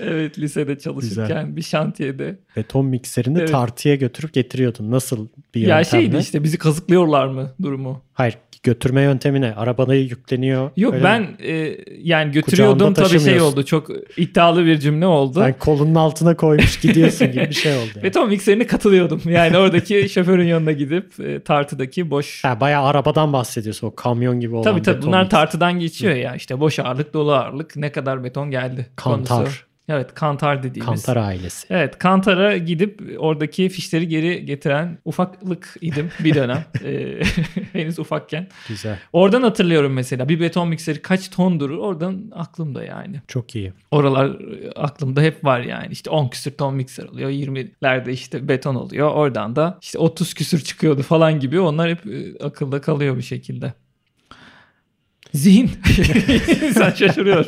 evet 0.00 0.38
lisede 0.38 0.78
çalışırken 0.78 1.26
Güzel. 1.44 1.56
bir 1.56 1.62
şantiyede. 1.62 2.38
Beton 2.56 2.86
mikserini 2.86 3.38
Evet. 3.38 3.50
tartıya 3.50 3.94
götürüp 3.94 4.32
getiriyordun. 4.32 4.90
Nasıl 4.90 5.28
bir 5.54 5.60
Ya 5.60 5.78
yöntemle? 5.78 5.84
şeydi 6.04 6.16
işte 6.22 6.44
bizi 6.44 6.58
kazıklıyorlar 6.58 7.26
mı 7.26 7.50
durumu? 7.62 8.02
Hayır 8.12 8.38
götürme 8.66 9.02
yöntemi 9.02 9.40
ne? 9.40 9.54
Arabana 9.54 9.94
yükleniyor. 9.94 10.70
Yok 10.76 10.94
ben 11.04 11.22
mi? 11.22 11.28
e, 11.46 11.76
yani 12.02 12.32
götürüyordum 12.32 12.94
tabii 12.94 13.20
şey 13.20 13.40
oldu. 13.40 13.64
Çok 13.64 13.88
iddialı 14.16 14.66
bir 14.66 14.78
cümle 14.78 15.06
oldu. 15.06 15.38
Sen 15.40 15.58
kolunun 15.58 15.94
altına 15.94 16.36
koymuş 16.36 16.80
gidiyorsun 16.80 17.32
gibi 17.32 17.48
bir 17.48 17.54
şey 17.54 17.72
oldu. 17.76 17.86
Yani. 17.96 18.04
Beton 18.04 18.28
mikserine 18.28 18.66
katılıyordum. 18.66 19.20
Yani 19.28 19.56
oradaki 19.58 20.08
şoförün 20.12 20.46
yanına 20.46 20.72
gidip 20.72 21.20
e, 21.20 21.40
tartıdaki 21.40 22.10
boş 22.10 22.44
Ha, 22.44 22.60
bayağı 22.60 22.84
arabadan 22.84 23.32
bahsediyorsun. 23.32 23.86
O 23.86 23.94
kamyon 23.94 24.40
gibi 24.40 24.54
olan 24.54 24.64
Tabii 24.64 24.82
tabii 24.82 24.96
beton 24.96 25.08
bunlar 25.08 25.22
mikser. 25.22 25.38
tartıdan 25.40 25.78
geçiyor 25.78 26.14
ya 26.14 26.34
işte 26.34 26.60
boş 26.60 26.78
ağırlık 26.78 27.14
dolu 27.14 27.32
ağırlık 27.32 27.76
ne 27.76 27.92
kadar 27.92 28.24
beton 28.24 28.50
geldi 28.50 28.86
Kantar. 28.96 29.36
konusu. 29.38 29.65
Evet 29.88 30.14
kantar 30.14 30.62
dediğimiz. 30.62 31.06
Kantar 31.06 31.22
ailesi. 31.22 31.66
Evet 31.70 31.98
Kantar'a 31.98 32.56
gidip 32.56 33.02
oradaki 33.18 33.68
fişleri 33.68 34.08
geri 34.08 34.44
getiren 34.44 34.98
ufaklık 35.04 35.76
idim 35.80 36.10
bir 36.20 36.34
dönem. 36.34 36.64
Ee, 36.84 37.20
henüz 37.72 37.98
ufakken. 37.98 38.48
Güzel. 38.68 38.98
Oradan 39.12 39.42
hatırlıyorum 39.42 39.92
mesela 39.92 40.28
bir 40.28 40.40
beton 40.40 40.68
mikseri 40.68 41.02
kaç 41.02 41.30
ton 41.30 41.60
durur 41.60 41.78
oradan 41.78 42.30
aklımda 42.34 42.84
yani. 42.84 43.20
Çok 43.28 43.54
iyi. 43.54 43.72
Oralar 43.90 44.26
e, 44.26 44.70
aklımda 44.70 45.20
hep 45.20 45.44
var 45.44 45.60
yani. 45.60 45.88
İşte 45.90 46.10
10 46.10 46.28
küsür 46.28 46.50
ton 46.50 46.74
mikser 46.74 47.04
oluyor. 47.04 47.30
20'lerde 47.30 48.10
işte 48.10 48.48
beton 48.48 48.74
oluyor. 48.74 49.10
Oradan 49.10 49.56
da 49.56 49.78
işte 49.82 49.98
30 49.98 50.34
küsür 50.34 50.60
çıkıyordu 50.60 51.02
falan 51.02 51.40
gibi. 51.40 51.60
Onlar 51.60 51.90
hep 51.90 52.06
e, 52.06 52.44
akılda 52.44 52.80
kalıyor 52.80 53.16
bir 53.16 53.22
şekilde. 53.22 53.72
Zihin. 55.34 55.70
İnsan 56.68 56.90
şaşırıyor. 56.90 57.46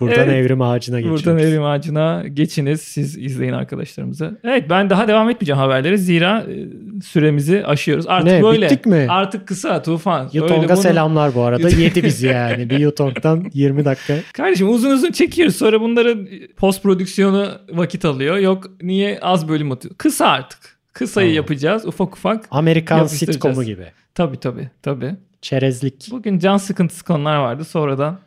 Buradan 0.00 0.28
Evet. 0.28 0.44
evrim 0.44 0.62
ağacına 0.62 1.00
geçiyoruz. 1.00 1.26
Buradan 1.26 1.38
evrim 1.38 1.64
ağacına 1.64 2.24
geçiniz. 2.32 2.80
Siz 2.80 3.18
izleyin 3.18 3.52
arkadaşlarımıza. 3.52 4.32
Evet 4.44 4.70
ben 4.70 4.90
daha 4.90 5.08
devam 5.08 5.30
etmeyeceğim 5.30 5.58
haberlere. 5.58 5.96
Zira 5.96 6.40
e, 6.50 6.66
süremizi 7.04 7.66
aşıyoruz. 7.66 8.06
Artık 8.08 8.26
Ne, 8.32 8.42
böyle. 8.42 8.66
bittik 8.66 8.86
mi? 8.86 9.06
Artık 9.08 9.48
kısa 9.48 9.82
Tufan. 9.82 10.26
Öyle 10.26 10.38
Yutong'a 10.38 10.68
bunu- 10.68 10.76
selamlar 10.76 11.34
bu 11.34 11.42
arada. 11.42 11.68
Yedi 11.68 12.04
bizi 12.04 12.26
yani. 12.32 12.70
Bir 12.70 12.78
Yutong'dan 12.78 13.44
20 13.54 13.84
dakika. 13.84 14.14
Kardeşim 14.32 14.68
uzun 14.68 14.90
uzun 14.90 15.10
çekiyoruz. 15.12 15.56
Sonra 15.56 15.80
bunların 15.80 16.28
post 16.56 16.82
prodüksiyonu 16.82 17.48
vakit 17.72 18.04
alıyor. 18.04 18.36
Yok 18.36 18.70
niye 18.82 19.18
az 19.22 19.48
bölüm 19.48 19.72
atıyor. 19.72 19.94
Kısa 19.98 20.26
artık. 20.26 20.58
Kısayı 20.92 21.26
Tamam. 21.26 21.36
yapacağız 21.36 21.86
ufak 21.86 22.16
ufak. 22.16 22.44
Amerikan 22.50 23.06
sitcomu 23.06 23.64
gibi. 23.64 23.84
Tabii 24.14 24.40
tabii 24.40 24.70
tabii. 24.82 25.10
Çerezlik. 25.42 26.08
Bugün 26.10 26.38
can 26.38 26.56
sıkıntısı 26.56 27.04
konular 27.04 27.36
vardı. 27.36 27.64
Sonradan 27.64 28.18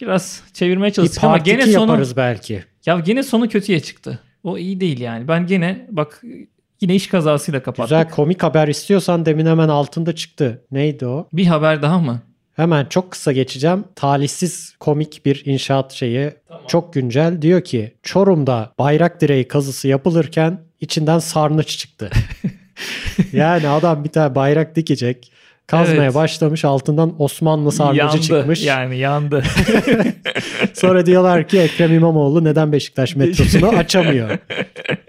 biraz 0.00 0.42
çevirmeye 0.52 0.92
çalıştık 0.92 1.24
ama 1.24 1.38
gene 1.38 1.66
sonu 1.66 1.90
yaparız 1.90 2.16
belki. 2.16 2.64
ya 2.86 3.00
gene 3.00 3.22
sonu 3.22 3.48
kötüye 3.48 3.80
çıktı. 3.80 4.18
O 4.44 4.58
iyi 4.58 4.80
değil 4.80 5.00
yani. 5.00 5.28
Ben 5.28 5.46
gene 5.46 5.86
bak 5.90 6.22
yine 6.80 6.94
iş 6.94 7.06
kazasıyla 7.06 7.62
kapattık. 7.62 7.84
Güzel 7.84 8.10
komik 8.10 8.42
haber 8.42 8.68
istiyorsan 8.68 9.26
demin 9.26 9.46
hemen 9.46 9.68
altında 9.68 10.14
çıktı. 10.14 10.64
Neydi 10.70 11.06
o? 11.06 11.28
Bir 11.32 11.46
haber 11.46 11.82
daha 11.82 11.98
mı? 11.98 12.22
Hemen 12.56 12.86
çok 12.86 13.10
kısa 13.10 13.32
geçeceğim. 13.32 13.84
Talihsiz 13.96 14.76
komik 14.80 15.26
bir 15.26 15.42
inşaat 15.46 15.92
şeyi. 15.92 16.30
Çok 16.68 16.94
güncel. 16.94 17.42
Diyor 17.42 17.64
ki 17.64 17.94
Çorum'da 18.02 18.72
bayrak 18.78 19.20
direği 19.20 19.48
kazısı 19.48 19.88
yapılırken 19.88 20.60
içinden 20.80 21.18
sarnıç 21.18 21.78
çıktı. 21.78 22.10
yani 23.32 23.68
adam 23.68 24.04
bir 24.04 24.08
tane 24.08 24.34
bayrak 24.34 24.76
dikecek. 24.76 25.31
Kazmaya 25.72 26.02
Evet. 26.04 26.14
başlamış 26.14 26.64
altından 26.64 27.14
Osmanlı 27.22 27.72
sarnıcı 27.72 27.98
yandı. 27.98 28.20
çıkmış. 28.20 28.64
Yani 28.64 28.98
yandı. 28.98 29.42
Sonra 30.74 31.06
diyorlar 31.06 31.48
ki 31.48 31.58
Ekrem 31.58 31.94
İmamoğlu 31.94 32.44
neden 32.44 32.72
Beşiktaş 32.72 33.16
metrosunu 33.16 33.68
açamıyor? 33.78 34.38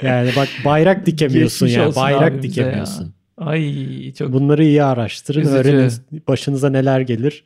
Yani 0.01 0.29
bak 0.35 0.47
bayrak 0.65 1.05
dikemiyorsun 1.05 1.67
Geçmiş 1.67 1.97
ya. 1.97 2.03
Bayrak 2.03 2.21
abimize 2.21 2.47
ya. 2.47 2.51
dikemiyorsun. 2.67 3.13
Ay 3.37 4.13
çok 4.13 4.33
Bunları 4.33 4.63
iyi 4.63 4.83
araştırın. 4.83 5.41
Üzücü. 5.41 5.55
Öğrenin 5.57 5.91
başınıza 6.27 6.69
neler 6.69 6.99
gelir. 7.01 7.43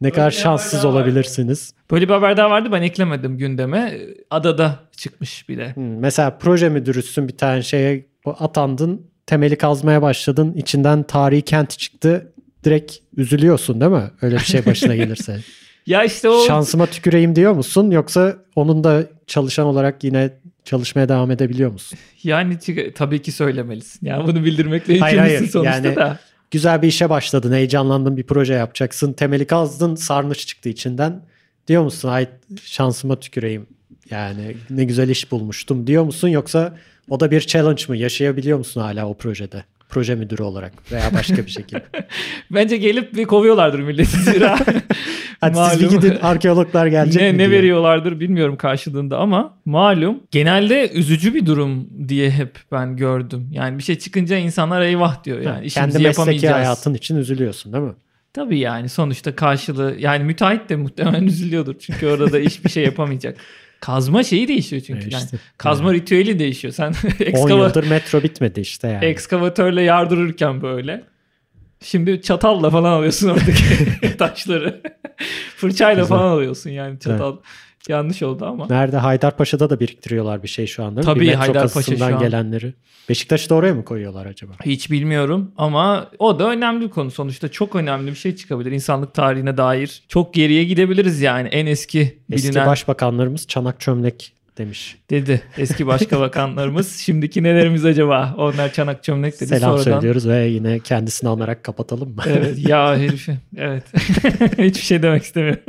Ne 0.00 0.10
kadar 0.10 0.30
şanssız 0.30 0.84
olabilirsiniz. 0.84 1.74
Böyle 1.90 2.08
bir 2.08 2.12
haber 2.12 2.36
daha 2.36 2.50
vardı 2.50 2.68
ben 2.72 2.82
eklemedim 2.82 3.38
gündeme. 3.38 3.98
Adada 4.30 4.74
çıkmış 4.96 5.48
bir 5.48 5.58
de. 5.58 5.72
Hmm, 5.74 5.98
Mesela 5.98 6.38
proje 6.38 6.68
müdürüsün 6.68 7.28
bir 7.28 7.36
tane 7.36 7.62
şeye 7.62 8.06
atandın, 8.26 9.02
temeli 9.26 9.56
kazmaya 9.56 10.02
başladın, 10.02 10.52
içinden 10.52 11.02
tarihi 11.02 11.42
kent 11.42 11.70
çıktı. 11.78 12.32
Direkt 12.64 12.96
üzülüyorsun 13.16 13.80
değil 13.80 13.92
mi? 13.92 14.10
Öyle 14.22 14.34
bir 14.36 14.40
şey 14.44 14.66
başına 14.66 14.96
gelirse. 14.96 15.40
Ya 15.86 16.04
işte 16.04 16.28
o 16.28 16.46
Şansıma 16.46 16.86
tüküreyim 16.86 17.36
diyor 17.36 17.52
musun? 17.52 17.90
Yoksa 17.90 18.36
onun 18.56 18.84
da 18.84 19.04
çalışan 19.26 19.66
olarak 19.66 20.04
yine 20.04 20.30
çalışmaya 20.64 21.08
devam 21.08 21.30
edebiliyor 21.30 21.72
musun? 21.72 21.98
yani 22.22 22.58
tabii 22.94 23.22
ki 23.22 23.32
söylemelisin. 23.32 24.06
Yani 24.06 24.26
bunu 24.26 24.44
bildirmekle 24.44 24.98
Hayır, 24.98 25.16
yükümlüsün 25.16 25.38
hayır. 25.38 25.50
sonuçta 25.50 25.88
Yani- 25.88 25.96
da. 25.96 26.18
Güzel 26.50 26.82
bir 26.82 26.88
işe 26.88 27.10
başladın, 27.10 27.52
heyecanlandın 27.52 28.16
bir 28.16 28.22
proje 28.22 28.54
yapacaksın. 28.54 29.12
Temeli 29.12 29.46
kazdın, 29.46 29.94
sarnıç 29.94 30.46
çıktı 30.46 30.68
içinden. 30.68 31.22
Diyor 31.68 31.82
musun 31.82 32.08
ay 32.08 32.26
şansıma 32.64 33.20
tüküreyim. 33.20 33.66
Yani 34.10 34.56
ne 34.70 34.84
güzel 34.84 35.08
iş 35.08 35.30
bulmuştum 35.32 35.86
diyor 35.86 36.04
musun? 36.04 36.28
Yoksa 36.28 36.76
o 37.08 37.20
da 37.20 37.30
bir 37.30 37.40
challenge 37.40 37.82
mı? 37.88 37.96
Yaşayabiliyor 37.96 38.58
musun 38.58 38.80
hala 38.80 39.06
o 39.08 39.14
projede? 39.16 39.64
Proje 39.88 40.14
müdürü 40.14 40.42
olarak 40.42 40.92
veya 40.92 41.14
başka 41.14 41.36
bir 41.36 41.50
şekilde. 41.50 41.82
Bence 42.50 42.76
gelip 42.76 43.14
bir 43.14 43.24
kovuyorlardır 43.24 43.80
milleti 43.80 44.16
zira. 44.22 44.58
Hadi 45.40 45.56
siz 45.56 45.80
bir 45.80 45.86
Malum. 45.86 46.00
gidin 46.00 46.16
arkeologlar 46.22 46.86
gelecek 46.86 47.22
ne, 47.22 47.32
mi 47.32 47.38
ne 47.38 47.42
diyor. 47.42 47.50
veriyorlardır 47.50 48.20
bilmiyorum 48.20 48.56
karşılığında 48.56 49.18
ama 49.18 49.54
malum 49.64 50.20
genelde 50.30 50.90
üzücü 50.90 51.34
bir 51.34 51.46
durum 51.46 51.88
diye 52.08 52.30
hep 52.30 52.58
ben 52.72 52.96
gördüm. 52.96 53.48
Yani 53.52 53.78
bir 53.78 53.82
şey 53.82 53.98
çıkınca 53.98 54.36
insanlar 54.36 54.82
eyvah 54.82 55.24
diyor. 55.24 55.38
Yani 55.40 55.56
Ha, 55.56 55.62
işimizi 55.62 55.98
Kendi 55.98 56.08
mesleki 56.08 56.48
hayatın 56.48 56.94
için 56.94 57.16
üzülüyorsun 57.16 57.72
değil 57.72 57.84
mi? 57.84 57.94
Tabii 58.32 58.58
yani 58.58 58.88
sonuçta 58.88 59.36
karşılığı 59.36 59.94
yani 59.98 60.24
müteahhit 60.24 60.68
de 60.68 60.76
muhtemelen 60.76 61.22
üzülüyordur. 61.26 61.74
Çünkü 61.78 62.06
orada 62.06 62.32
da 62.32 62.38
iş 62.38 62.64
bir 62.64 62.70
şey 62.70 62.84
yapamayacak. 62.84 63.36
Kazma 63.80 64.22
şeyi 64.22 64.48
değişiyor 64.48 64.82
çünkü. 64.86 65.08
E 65.08 65.10
Yani 65.12 65.24
kazma 65.58 65.94
ritüeli 65.94 66.38
değişiyor. 66.38 66.74
Sen 66.74 66.86
10 67.20 67.24
ekskava, 67.24 67.48
yıldır 67.66 67.90
metro 67.90 68.22
bitmedi 68.22 68.60
işte 68.60 68.88
yani. 68.88 69.04
ekskavatörle 69.04 69.82
yardırırken 69.82 70.62
böyle. 70.62 71.04
Şimdi 71.82 72.22
çatalla 72.22 72.70
falan 72.70 72.92
alıyorsun 72.92 73.28
oradaki 73.28 74.16
taşları. 74.18 74.82
Fırçayla 75.56 76.02
Güzel. 76.02 76.16
falan 76.18 76.30
alıyorsun 76.30 76.70
yani 76.70 76.98
çatal. 77.00 77.36
Yanlış 77.88 78.22
oldu 78.22 78.44
ama. 78.44 78.66
Nerede? 78.70 78.96
Haydarpaşa'da 78.96 79.70
da 79.70 79.80
biriktiriyorlar 79.80 80.42
bir 80.42 80.48
şey 80.48 80.66
şu 80.66 80.84
anda. 80.84 81.00
Tabii, 81.00 81.20
bir 81.20 81.34
Haydarpaşa 81.34 81.96
şu 81.96 82.04
an. 82.04 82.18
gelenleri. 82.18 82.74
Beşiktaş'ı 83.08 83.50
da 83.50 83.54
oraya 83.54 83.74
mı 83.74 83.84
koyuyorlar 83.84 84.26
acaba? 84.26 84.52
Hiç 84.64 84.90
bilmiyorum 84.90 85.52
ama 85.56 86.10
o 86.18 86.38
da 86.38 86.50
önemli 86.50 86.84
bir 86.84 86.90
konu. 86.90 87.10
Sonuçta 87.10 87.48
çok 87.48 87.74
önemli 87.76 88.10
bir 88.10 88.16
şey 88.16 88.36
çıkabilir. 88.36 88.72
İnsanlık 88.72 89.14
tarihine 89.14 89.56
dair 89.56 90.02
çok 90.08 90.34
geriye 90.34 90.64
gidebiliriz 90.64 91.20
yani. 91.20 91.48
En 91.48 91.66
eski 91.66 92.18
Eski 92.32 92.48
bilinen 92.48 92.66
başbakanlarımız 92.66 93.46
çanak 93.46 93.80
çömlek 93.80 94.32
demiş. 94.58 94.96
dedi. 95.10 95.42
Eski 95.58 95.86
başbakanlarımız. 95.86 96.96
Şimdiki 97.00 97.42
nelerimiz 97.42 97.84
acaba? 97.84 98.34
Onlar 98.38 98.72
çanak 98.72 99.04
çömlek 99.04 99.34
dedi. 99.40 99.46
Selam 99.46 99.78
Sonradan 99.78 99.82
söylüyoruz 99.92 100.28
ve 100.28 100.46
yine 100.46 100.78
kendisini 100.80 101.30
anarak 101.30 101.64
kapatalım 101.64 102.08
mı? 102.14 102.22
Evet 102.26 102.68
ya 102.68 102.96
herifi. 102.98 103.36
Evet. 103.56 103.84
Hiçbir 104.58 104.84
şey 104.84 105.02
demek 105.02 105.22
istemiyorum. 105.22 105.62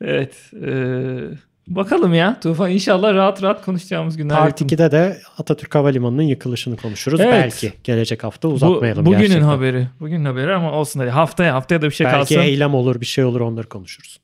Evet. 0.00 0.34
eee, 0.62 1.18
bakalım 1.66 2.14
ya 2.14 2.40
Tufan 2.40 2.70
inşallah 2.70 3.14
rahat 3.14 3.42
rahat 3.42 3.64
konuşacağımız 3.64 4.16
günler. 4.16 4.38
Part 4.38 4.60
yakın. 4.60 4.76
2'de 4.76 4.90
de 4.92 5.18
Atatürk 5.38 5.74
Havalimanı'nın 5.74 6.22
yıkılışını 6.22 6.76
konuşuruz. 6.76 7.20
Evet. 7.20 7.32
Belki 7.32 7.72
gelecek 7.84 8.24
hafta 8.24 8.48
uzatmayalım 8.48 9.02
Bu, 9.06 9.06
bugünün 9.06 9.20
gerçekten. 9.22 9.46
haberi. 9.48 9.88
Bugünün 10.00 10.24
haberi 10.24 10.54
ama 10.54 10.72
olsun 10.72 11.00
hadi. 11.00 11.10
Haftaya 11.10 11.54
haftaya 11.54 11.82
da 11.82 11.86
bir 11.86 11.94
şey 11.94 12.04
Belki 12.06 12.18
kalsın. 12.34 12.40
eylem 12.40 12.74
olur 12.74 13.00
bir 13.00 13.06
şey 13.06 13.24
olur 13.24 13.40
onları 13.40 13.68
konuşuruz. 13.68 14.20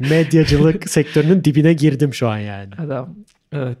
Medyacılık 0.10 0.90
sektörünün 0.90 1.44
dibine 1.44 1.72
girdim 1.72 2.14
şu 2.14 2.28
an 2.28 2.38
yani. 2.38 2.74
Adam. 2.86 3.14
Evet. 3.52 3.78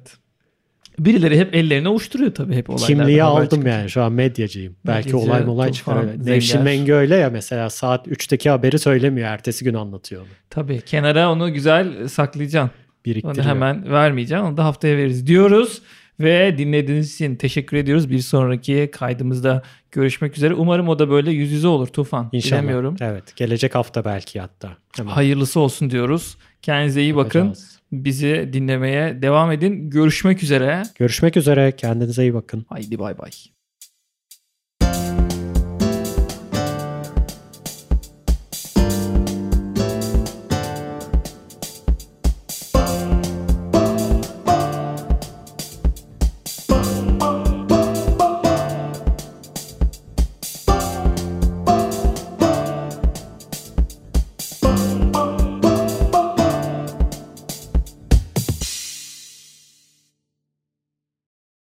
Birileri 0.98 1.38
hep 1.38 1.54
ellerini 1.54 1.88
ovuşturuyor 1.88 2.34
tabii 2.34 2.54
hep 2.54 2.70
olaylardan. 2.70 2.96
Kimliği 2.96 3.22
aldım 3.22 3.44
çıkınca. 3.44 3.70
yani 3.70 3.90
şu 3.90 4.02
an 4.02 4.12
medyacıyım. 4.12 4.76
Belki 4.86 5.08
Medyacı, 5.08 5.50
olay 5.50 5.68
Tufan, 5.68 5.72
çıkar. 5.72 6.26
Nevşin. 6.26 6.62
Mengü 6.62 6.92
öyle 6.92 7.16
ya 7.16 7.30
mesela 7.30 7.70
saat 7.70 8.06
3'teki 8.08 8.50
haberi 8.50 8.78
söylemiyor. 8.78 9.28
Ertesi 9.28 9.64
gün 9.64 9.74
anlatıyor 9.74 10.22
onu. 10.22 10.28
Tabii 10.50 10.80
kenara 10.80 11.32
onu 11.32 11.52
güzel 11.52 12.08
saklayacaksın. 12.08 12.70
Biriktiriyor. 13.06 13.44
Onu 13.44 13.50
hemen 13.50 13.90
vermeyeceğim. 13.90 14.44
Onu 14.44 14.56
da 14.56 14.64
haftaya 14.64 14.96
veririz 14.96 15.26
diyoruz. 15.26 15.82
Ve 16.20 16.58
dinlediğiniz 16.58 17.14
için 17.14 17.36
teşekkür 17.36 17.76
ediyoruz. 17.76 18.10
Bir 18.10 18.18
sonraki 18.18 18.90
kaydımızda 18.92 19.62
görüşmek 19.90 20.36
üzere. 20.36 20.54
Umarım 20.54 20.88
o 20.88 20.98
da 20.98 21.10
böyle 21.10 21.30
yüz 21.30 21.52
yüze 21.52 21.68
olur 21.68 21.86
Tufan. 21.86 22.28
İnşallah. 22.32 22.60
Bilemiyorum. 22.62 22.96
Evet. 23.00 23.36
Gelecek 23.36 23.74
hafta 23.74 24.04
belki 24.04 24.40
hatta. 24.40 24.76
Hemen 24.96 25.12
Hayırlısı 25.12 25.60
olsun 25.60 25.90
diyoruz. 25.90 26.36
Kendinize 26.62 27.02
iyi 27.02 27.16
bakın. 27.16 27.54
Bizi 27.92 28.50
dinlemeye 28.52 29.22
devam 29.22 29.52
edin. 29.52 29.90
Görüşmek 29.90 30.42
üzere. 30.42 30.82
Görüşmek 30.94 31.36
üzere. 31.36 31.72
Kendinize 31.76 32.22
iyi 32.22 32.34
bakın. 32.34 32.66
Haydi 32.68 32.98
bay 32.98 33.18
bay. 33.18 33.30